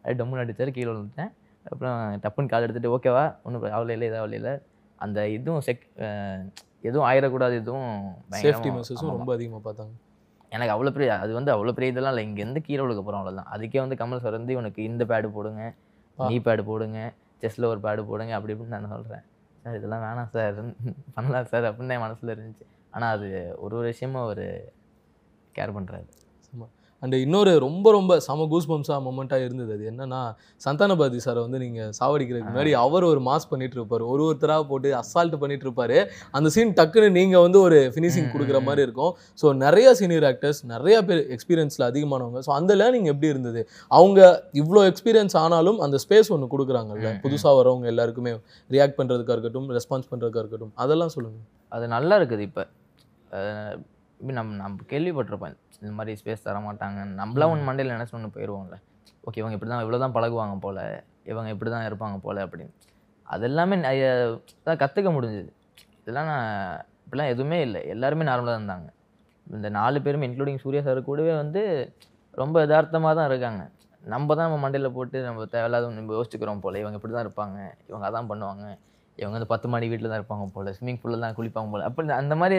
அப்படியே 0.00 0.18
டம்முன்னு 0.20 0.42
அடிச்சார். 0.44 0.72
கீழே 0.76 0.90
விழுந்துட்டேன். 0.90 1.32
அப்புறம் 1.66 1.96
டப்புன்னு 2.24 2.52
கால் 2.52 2.64
எடுத்துகிட்டு 2.66 2.94
ஓகேவா? 2.96 3.24
ஒன்றும் 3.46 3.64
அவ்வளோ 3.76 3.94
இல்லை 3.96 4.06
இதாக 4.10 4.20
அவ்வளோ 4.22 4.36
இல்லை. 4.40 4.52
அந்த 5.04 5.18
இதுவும் 5.36 5.64
செக் 5.66 5.84
எதுவும் 6.88 7.06
ஆயிடக்கூடாது 7.08 7.54
எதுவும் 7.62 7.90
சேஃப்டி 8.44 8.70
மெசேஜும். 8.76 9.12
ரொம்ப 9.18 9.32
அதிகமா 9.36 9.58
பார்த்தாங்க. 9.66 9.94
எனக்கு 10.54 10.72
அவ்வளோ 10.74 10.92
பெரிய 10.94 11.10
அது 11.24 11.32
வந்து 11.38 11.52
அவ்வளோ 11.54 11.72
பெரிய 11.76 11.92
இதெல்லாம் 11.92 12.14
இல்லை. 12.14 12.24
இங்கேருந்து 12.28 12.62
கீழே 12.68 12.80
விழுக்க 12.84 13.02
போகிறோம் 13.02 13.20
அவ்வளோதான் 13.22 13.50
அதுக்கே 13.54 13.80
வந்து 13.84 13.98
கமல் 14.02 14.22
சார் 14.24 14.38
வந்து 14.38 14.56
உனக்கு 14.60 14.80
இந்த 14.90 15.04
பேடு 15.10 15.28
போடுங்க. 15.36 15.64
நீ 16.18 16.36
பேடு 16.46 16.62
போடுங்க 16.70 17.00
செஸ்ட்டில் 17.42 17.70
ஒரு 17.72 17.80
பேடு 17.86 18.02
போடுங்க 18.10 18.32
அப்படி 18.38 18.54
இப்படின்னு 18.54 18.76
நான் 18.76 18.94
சொல்கிறேன் 18.96 19.24
சார் 19.64 19.76
இதெல்லாம் 19.80 20.04
வேணாம் 20.06 20.32
சார் 20.36 20.58
பண்ணலாம் 21.16 21.50
சார் 21.52 21.68
அப்படின்னு 21.70 21.96
என் 21.96 22.04
மனசில் 22.06 22.34
இருந்துச்சு. 22.34 22.66
ஆனால் 22.94 23.12
அது 23.16 23.28
ஒரு 23.64 23.74
ஒரு 23.80 23.86
விஷயமும் 23.92 24.24
அவர் 24.26 24.46
கேர் 25.56 25.76
பண்ணுறாரு 25.76 26.06
அண்ட் 27.02 27.16
இன்னொரு 27.24 27.52
ரொம்ப 27.64 27.86
ரொம்ப 27.96 28.12
சம 28.26 28.46
கூஸ் 28.52 28.68
பம்ஸா 28.70 28.96
மொமெண்ட்டாக 29.06 29.46
இருந்தது. 29.46 29.70
அது 29.76 29.84
என்னன்னா 29.90 30.20
சந்தானபாதி 30.64 31.20
சாரை 31.26 31.40
வந்து 31.46 31.58
நீங்க 31.62 31.80
சாவடிக்கிறதுக்கு 31.98 32.50
முன்னாடி 32.50 32.72
அவர் 32.84 33.04
ஒரு 33.10 33.20
மாஸ் 33.28 33.48
பண்ணிட்டு 33.52 33.76
இருப்பாரு 33.78 34.04
ஒரு 34.12 34.22
ஒருத்தராக 34.26 34.64
போட்டு 34.70 34.90
அசால்ட் 35.00 35.36
பண்ணிட்டு 35.42 35.66
இருப்பாரு 35.66 35.98
அந்த 36.38 36.50
சீன் 36.56 36.74
டக்குன்னு 36.80 37.10
நீங்க 37.18 37.36
வந்து 37.46 37.60
ஒரு 37.66 37.78
ஃபினிஷிங் 37.94 38.28
கொடுக்குற 38.34 38.60
மாதிரி 38.68 38.84
இருக்கும். 38.86 39.12
ஸோ 39.42 39.46
நிறைய 39.64 39.94
சீனியர் 40.00 40.26
ஆக்டர்ஸ் 40.30 40.60
நிறைய 40.74 40.96
பேர் 41.10 41.22
எக்ஸ்பீரியன்ஸ்ல 41.36 41.88
அதிகமானவங்க. 41.90 42.42
ஸோ 42.48 42.52
அந்த 42.58 42.74
லேர்னிங் 42.80 43.08
எப்படி 43.12 43.30
இருந்தது? 43.34 43.62
அவங்க 43.90 44.20
இவ்வளோ 44.62 44.82
எக்ஸ்பீரியன்ஸ் 44.90 45.36
ஆனாலும் 45.44 45.80
அந்த 45.86 45.98
ஸ்பேஸ் 46.04 46.32
ஒன்று 46.36 46.52
கொடுக்குறாங்கல்ல. 46.54 47.06
ம், 47.06 47.16
ம். 47.16 47.22
புதுசா 47.24 47.52
வரவங்க 47.60 47.86
எல்லாருக்குமே 47.94 48.34
ரியாக்ட் 48.70 48.98
பண்றதுக்கா 49.00 49.34
இருக்கட்டும் 49.36 49.68
ரெஸ்பான்ஸ் 49.78 50.10
பண்றதுக்கா 50.12 50.42
இருக்கட்டும் 50.44 50.74
அதெல்லாம் 50.84 51.14
சொல்லுங்க. 51.16 51.40
அது 51.72 51.86
நல்லா 51.96 52.14
இருக்குது 52.20 52.44
இப்போ. 52.48 52.62
இப்போ 54.20 54.32
நம்ம 54.38 54.56
நம்ம 54.62 54.84
கேள்விப்பட்டிருப்போம். 54.92 55.56
இந்த 55.82 55.92
மாதிரி 55.98 56.12
ஸ்பேஸ் 56.20 56.46
தர 56.48 56.58
மாட்டாங்க 56.68 57.00
நம்மளா 57.20 57.48
ஒன்று 57.52 57.68
மண்டையில் 57.68 57.96
நினச்சி 57.96 58.16
ஒன்று 58.18 58.34
போயிடுவோம்ல 58.36 58.76
ஓகே 59.26 59.38
இவங்க 59.40 59.56
இப்படி 59.56 59.70
தான் 59.72 59.82
இவ்வளோ 59.84 59.98
தான் 60.04 60.14
பழகுவாங்க 60.16 60.54
போல். 60.64 60.84
இவங்க 61.30 61.48
இப்படி 61.54 61.70
தான் 61.74 61.86
இருப்பாங்க 61.88 62.16
போல் 62.26 62.38
அப்படின்னு. 62.44 62.72
அது 63.26 63.44
எல்லாமே 63.48 63.76
தான் 64.68 64.80
கற்றுக்க 64.82 65.10
முடிஞ்சுது. 65.16 65.50
இதெல்லாம் 66.02 66.30
நான் 66.32 66.48
இப்படிலாம் 67.04 67.32
எதுவுமே 67.34 67.58
இல்லை. 67.66 67.80
எல்லாருமே 67.94 68.24
நார்மலாக 68.30 68.52
தான் 68.52 68.60
இருந்தாங்க. 68.60 68.88
இந்த 69.46 69.68
நாலு 69.78 69.98
பேருமே 70.04 70.26
இன்க்ளூடிங் 70.28 70.62
சூர்யா 70.64 70.82
சார் 70.86 71.00
கூடவே 71.08 71.32
வந்து 71.42 71.62
ரொம்ப 72.40 72.56
யதார்த்தமாக 72.64 73.14
தான் 73.18 73.28
இருக்காங்க. 73.30 73.62
நம்ம 74.04 74.34
தான் 74.38 74.46
நம்ம 74.48 74.58
மண்டையில் 74.64 74.94
போட்டு 74.96 75.18
நம்ம 75.28 75.46
தேவையில்லாத 75.54 75.88
நம்ம 75.98 76.14
யோசிச்சுக்கிறோம் 76.18 76.62
போல். 76.64 76.78
இவங்க 76.82 76.98
இப்படி 76.98 77.14
தான் 77.16 77.26
இருப்பாங்க. 77.26 77.58
இவங்க 77.90 78.04
அதான் 78.10 78.28
பண்ணுவாங்க. 78.30 78.64
இவங்க 79.18 79.34
வந்து 79.36 79.50
பத்து 79.54 79.68
மாடி 79.72 79.86
வீட்டில் 79.92 80.10
தான் 80.12 80.20
இருப்பாங்க 80.20 80.44
போல். 80.56 80.70
ஸ்விம்மிங் 80.76 81.00
பூலில் 81.02 81.24
தான் 81.26 81.36
குளிப்பாங்க 81.38 81.70
போல். 81.74 81.86
அப்படி 81.88 82.14
அந்த 82.22 82.36
மாதிரி 82.42 82.58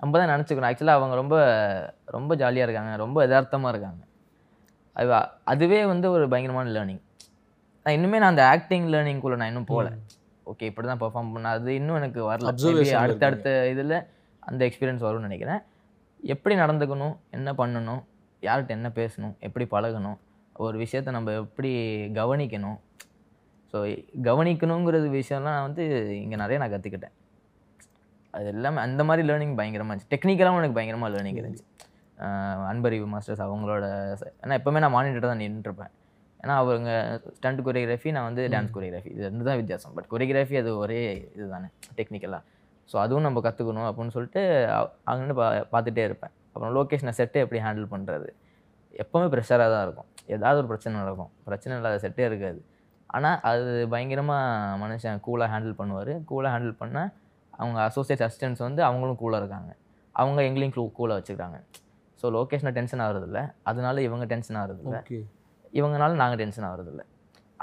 நம்ம 0.00 0.18
தான் 0.20 0.32
நினச்சிக்கிறோம் 0.32 0.68
ஆக்சுவலாக 0.70 0.98
அவங்க 0.98 1.14
ரொம்ப 1.22 1.36
ரொம்ப 2.16 2.32
ஜாலியாக 2.42 2.66
இருக்காங்க. 2.66 2.92
ரொம்ப 3.04 3.18
யதார்த்தமாக 3.24 3.72
இருக்காங்க. 3.74 4.02
அது 4.98 5.08
அதுவே 5.52 5.80
வந்து 5.92 6.06
ஒரு 6.16 6.24
பயங்கரமான 6.32 6.72
லேர்னிங் 6.76 7.02
நான் 7.86 7.96
இன்னுமே 7.96 8.18
நான் 8.22 8.32
அந்த 8.34 8.44
ஆக்டிங் 8.52 8.86
லேர்னிங்குள்ளே 8.92 9.38
நான் 9.40 9.50
இன்னும் 9.52 9.70
போகல. 9.72 9.88
ஓகே 10.50 10.68
இப்படி 10.70 10.86
தான் 10.90 11.00
பெர்ஃபார்ம் 11.02 11.32
பண்ண 11.34 11.48
அது 11.56 11.70
இன்னும் 11.80 11.98
எனக்கு 12.00 12.20
வரல. 12.30 12.52
அடுத்தடுத்த 13.02 13.50
இதில் 13.72 13.96
அந்த 14.42 14.60
எக்ஸ்பீரியன்ஸ் 14.68 15.04
வரும்னு 15.06 15.28
நினைக்கிறேன். 15.28 15.60
எப்படி 16.34 16.54
நடந்துக்கணும்? 16.62 17.14
என்ன 17.36 17.52
பண்ணணும்? 17.60 18.02
யார்கிட்ட 18.46 18.72
என்ன 18.78 18.88
பேசணும்? 19.00 19.34
எப்படி 19.46 19.64
பழகணும்? 19.74 20.18
ஒரு 20.66 20.76
விஷயத்த 20.82 21.14
நம்ம 21.16 21.32
எப்படி 21.42 21.70
கவனிக்கணும்? 22.18 22.78
ஸோ 23.72 23.78
கவனிக்கணுங்கிறது 24.28 25.08
விஷயம்லாம் 25.20 25.56
நான் 25.56 25.66
வந்து 25.68 25.84
இங்கே 26.24 26.36
நிறைய 26.42 26.58
நான் 26.62 26.74
கற்றுக்கிட்டேன் 26.74 27.14
அது 28.36 28.48
எல்லாமே 28.54 28.80
அந்த 28.86 29.02
மாதிரி 29.08 29.22
லேர்னிங் 29.28 29.54
பயங்கரமாக 29.60 29.92
இருந்துச்சு. 29.92 30.12
டெக்னிக்கலாகவும் 30.14 30.60
எனக்கு 30.62 30.78
பயங்கரமாக 30.78 31.10
லேர்னிங் 31.14 31.40
இருந்துச்சு. 31.42 31.66
அன்பறிவு 32.70 33.06
மாஸ்டர்ஸ் 33.14 33.44
அவங்களோட 33.46 33.86
ஏன்னா 34.42 34.54
எப்போவுமே 34.60 34.80
நான் 34.84 34.94
மானிட்டர் 34.96 35.30
தான் 35.32 35.42
நின்றுருப்பேன் 35.44 35.92
ஏன்னா 36.42 36.54
அவங்க 36.62 36.88
ஸ்டண்ட் 37.36 37.60
கொரியோகிராஃபி 37.66 38.10
நான் 38.16 38.26
வந்து 38.28 38.42
டான்ஸ் 38.54 38.72
கொரியோகிராஃபி 38.74 39.10
இது 39.14 39.24
ரெண்டு 39.28 39.46
தான் 39.48 39.58
வித்தியாசம். 39.60 39.92
பட் 39.96 40.08
கொரியோகிராஃபி 40.12 40.56
அது 40.62 40.70
ஒரே 40.82 41.00
இது 41.36 41.46
தானே 41.54 41.68
டெக்னிக்கலாக 41.98 42.42
ஸோ 42.90 42.96
அதுவும் 43.04 43.24
நம்ம 43.26 43.38
கற்றுக்கணும் 43.46 43.88
அப்படின்னு 43.90 44.14
சொல்லிட்டு 44.16 44.42
அங்கேருந்து 45.10 45.36
பா 45.40 45.46
பார்த்துட்டே 45.72 46.02
இருப்பேன். 46.08 46.32
அப்புறம் 46.52 46.72
லொக்கேஷனை 46.76 47.12
செட்டை 47.20 47.38
எப்படி 47.44 47.60
ஹேண்டில் 47.66 47.88
பண்ணுறது 47.94 48.28
எப்போவுமே 49.02 49.26
ப்ரெஷராக 49.32 49.70
தான் 49.74 49.84
இருக்கும். 49.86 50.08
ஏதாவது 50.34 50.58
ஒரு 50.62 50.68
பிரச்சனை 50.72 50.94
நடக்கும். 51.02 51.30
பிரச்சனை 51.48 51.72
இல்லாத 51.78 51.98
செட்டே 52.04 52.24
இருக்காது. 52.30 52.60
ஆனால் 53.16 53.38
அது 53.48 53.72
பயங்கரமாக 53.94 54.76
மனுஷன் 54.84 55.20
கூலாக 55.26 55.48
ஹேண்டில் 55.54 55.76
பண்ணுவார். 55.80 56.12
கூலாக 56.30 56.52
ஹேண்டில் 56.54 56.76
பண்ணால் 56.82 57.10
அவங்க 57.60 57.78
அசோசியேட் 57.88 58.22
அசிஸ்டன்ட்ஸ் 58.26 58.62
வந்து 58.66 58.82
அவங்களும் 58.88 59.18
கூலாக 59.22 59.40
இருக்காங்க. 59.42 59.70
அவங்க 60.14 60.40
எங்களையும் 60.48 60.74
கூ 60.76 60.84
கூலாக 60.98 61.16
வச்சுக்கிறாங்க. 61.20 61.58
ஸோ 62.20 62.26
லொக்கேஷனை 62.36 62.72
டென்ஷன் 62.78 63.02
ஆகிறதில்ல. 63.06 63.40
அதனால 63.70 64.02
இவங்க 64.08 64.24
டென்ஷன் 64.32 64.58
ஆகிறதில்ல. 64.62 64.98
இவங்கனால 65.78 66.16
நாங்கள் 66.22 66.40
டென்ஷன் 66.42 66.66
ஆகிறதில்ல. 66.70 67.02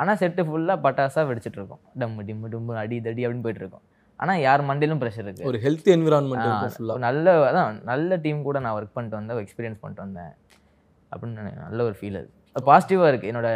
ஆனால் 0.01 0.17
செட்டு 0.21 0.41
ஃபுல்லாக 0.47 0.77
பட்டாசாக 0.85 1.25
வெடிச்சிட்டு 1.29 1.59
இருக்கோம். 1.59 1.81
டம்மு 2.01 2.21
டிம்மு 2.27 2.47
டிம்மு 2.53 2.73
அடி 2.83 2.97
தடி 3.07 3.21
அப்படின்னு 3.25 3.45
போயிட்டு 3.45 3.63
இருக்கோம். 3.63 3.85
ஆனால் 4.21 4.39
யார் 4.47 4.61
மண்டிலும் 4.69 5.01
ப்ரெஷர் 5.01 5.25
இருக்குது 5.27 5.47
ஒரு 5.51 5.59
ஹெல்த்தி 5.65 5.91
என்விரான்மெண்ட் 5.95 6.99
நல்ல 7.05 7.33
அதான் 7.49 7.79
நல்ல 7.91 8.17
டீம் 8.25 8.45
கூட 8.47 8.57
நான் 8.65 8.75
ஒர்க் 8.77 8.95
பண்ணிட்டு 8.97 9.19
வந்தேன் 9.19 9.41
எக்ஸ்பீரியன்ஸ் 9.45 9.79
பண்ணிட்டு 9.83 10.03
வந்தேன். 10.05 10.33
அப்படின்னு 11.11 11.41
எனக்கு 11.43 11.63
நல்ல 11.67 11.79
ஒரு 11.89 11.95
ஃபீல் 11.99 12.17
அது. 12.21 12.29
பாசிட்டிவாக 12.69 13.09
இருக்குது 13.11 13.31
என்னோட 13.31 13.49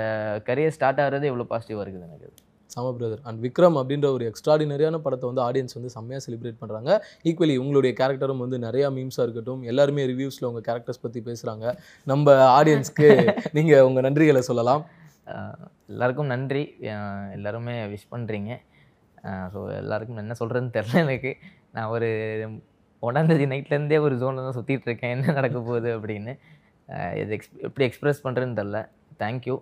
கரியர் 0.48 0.76
ஸ்டார்ட் 0.78 1.02
ஆகிறது 1.04 1.26
எவ்வளோ 1.32 1.46
பாசிட்டிவாக 1.54 1.84
இருக்குது 1.86 2.08
எனக்கு. 2.10 2.30
சம 2.70 2.92
பிரதர் 2.98 3.22
அண்ட் 3.28 3.40
விக்ரம் 3.46 3.78
அப்படின்ற 3.82 4.08
ஒரு 4.16 4.24
எக்ஸ்ட்ராடினரியான 4.32 4.98
படத்தை 5.06 5.26
வந்து 5.30 5.44
ஆடியன்ஸ் 5.48 5.78
வந்து 5.78 5.92
செம்மையாக 5.96 6.24
செலிப்ரேட் 6.26 6.60
பண்ணுறாங்க 6.62 6.90
ஈக்குவலி 7.30 7.56
உங்களுடைய 7.64 7.92
கேரக்டரும் 8.00 8.44
வந்து 8.46 8.58
நிறையா 8.68 8.90
மீம்ஸாக 8.98 9.26
இருக்கட்டும் 9.28 9.62
எல்லாருமே 9.72 10.06
ரிவ்யூஸில் 10.12 10.48
உங்கள் 10.50 10.66
கேரக்டர்ஸ் 10.70 11.04
பற்றி 11.06 11.22
பேசுகிறாங்க 11.30 11.66
நம்ம 12.08 12.36
ஆடியன்ஸ்க்கு 12.60 13.10
நீங்கள் 13.58 13.86
உங்கள் 13.90 14.06
நன்றிகளை 14.08 14.42
சொல்லலாம். 14.50 14.84
எல்லாருக்கும் 15.92 16.32
நன்றி. 16.34 16.64
எல்லாருமே 17.38 17.76
விஷ் 17.94 18.12
பண்ணுறீங்க 18.14 18.52
ஸோ 19.54 19.60
எல்லாருக்கும் 19.82 20.22
என்ன 20.24 20.36
சொல்கிறதுன்னு 20.42 20.76
தெரில 20.78 20.98
எனக்கு. 21.06 21.32
நான் 21.76 21.92
ஒரு 21.96 22.10
ஒன்றாந்தேதி 23.04 23.46
நைட்லேருந்தே 23.54 23.98
ஒரு 24.06 24.16
ஜோனில் 24.22 24.46
தான் 24.48 24.58
சுற்றிட்டு 24.60 24.88
இருக்கேன். 24.90 25.14
என்ன 25.16 25.34
நடக்க 25.40 25.58
போகுது 25.70 25.90
அப்படின்னு. 25.98 26.34
இது 27.22 27.34
எக்ஸ் 27.38 27.52
எப்படி 27.68 27.86
எக்ஸ்பிரஸ் 27.88 28.24
பண்ணுறதுன்னு 28.26 28.60
தெரில 28.62 28.80
தேங்க்யூ 29.24 29.56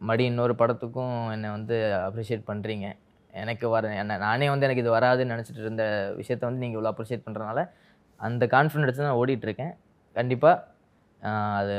மடி 0.00 0.24
இன்னொரு 0.24 0.54
படத்துக்கும் 0.54 1.16
என்னை 1.32 1.50
வந்து 1.50 1.76
அப்ரிஷியேட் 2.06 2.48
பண்ணுறீங்க 2.48 2.86
எனக்கு 3.34 3.66
வர 3.68 3.88
என்ன 3.94 4.18
நானே 4.18 4.46
வந்து 4.48 4.66
எனக்கு 4.66 4.82
இது 4.82 4.96
வராதுன்னு 4.96 5.34
நினச்சிட்டு 5.34 5.62
இருந்த 5.64 5.84
விஷயத்த 6.16 6.44
வந்து 6.44 6.58
நீங்கள் 6.58 6.78
இவ்வளோ 6.78 6.92
அப்ரிஷியேட் 6.92 7.26
பண்ணுறதுனால 7.26 7.62
அந்த 8.20 8.46
கான்ஃபிடென்ஸ் 8.46 9.02
தான் 9.02 9.18
ஓடிட்டுருக்கேன் 9.20 9.74
கண்டிப்பாக 10.16 10.56
அது 11.58 11.74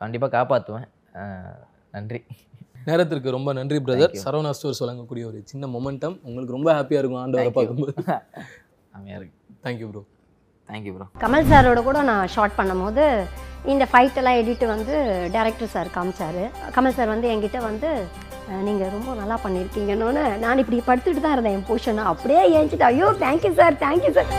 கண்டிப்பாக 0.00 0.32
காப்பாற்றுவேன் 0.38 0.88
நன்றி. 1.90 2.20
நேரத்திற்கு 2.84 3.30
ரொம்ப 3.30 3.50
நன்றி 3.52 3.78
பிரதர். 3.78 4.14
சரவணா 4.24 4.50
ஸ்டோர்ஸ் 4.50 4.82
வழங்கக்கூடிய 4.84 5.24
ஒரு 5.26 5.38
சின்ன 5.44 5.66
மொமெண்டம் 5.66 6.16
உங்களுக்கு 6.22 6.52
ரொம்ப 6.52 6.70
ஹாப்பியாக 6.72 7.02
இருக்கும் 7.02 7.22
you. 7.44 7.52
பார்க்கும்போது. 7.52 7.92
செம்மையாக 8.94 9.18
இருக்கு. 9.20 9.36
Thank you 9.64 9.88
bro 9.90 10.02
thank you 10.68 10.92
bro 10.94 11.06
Kamal 11.22 11.48
சாரோட 11.50 11.80
கூட 11.82 11.98
நான் 12.02 12.30
ஷார்ட் 12.34 12.58
பண்ணும்போது 12.58 13.04
இந்த 13.72 13.84
ஃபைட்டெல்லாம் 13.90 14.38
எடிட்டு 14.40 14.66
வந்து 14.66 14.94
டேரக்டர் 15.34 15.72
சார் 15.74 15.88
காமிச்சார். 15.96 16.40
கமல் 16.76 16.96
சார் 16.96 17.12
வந்து 17.14 17.30
என்கிட்ட 17.32 17.58
வந்து 17.62 17.90
நீங்கள் 18.66 18.92
ரொம்ப 18.94 19.10
நல்லா 19.14 19.36
பண்ணியிருக்கீங்கன்னு 19.44 20.24
நான் 20.44 20.62
இப்படி 20.62 20.80
படுத்துட்டு 20.88 21.22
தான் 21.22 21.34
இருந்தேன் 21.34 21.56
என் 21.58 21.68
பொசிஷனை 21.68 22.04
அப்படியே 22.12 22.42
ஏஞ்சிட்டு 22.58 22.88
ஐயோ 22.90 23.08
தேங்க்யூ 23.22 23.52
சார் 23.60 23.76
தேங்க்யூ 23.84 24.12
சார் 24.18 24.30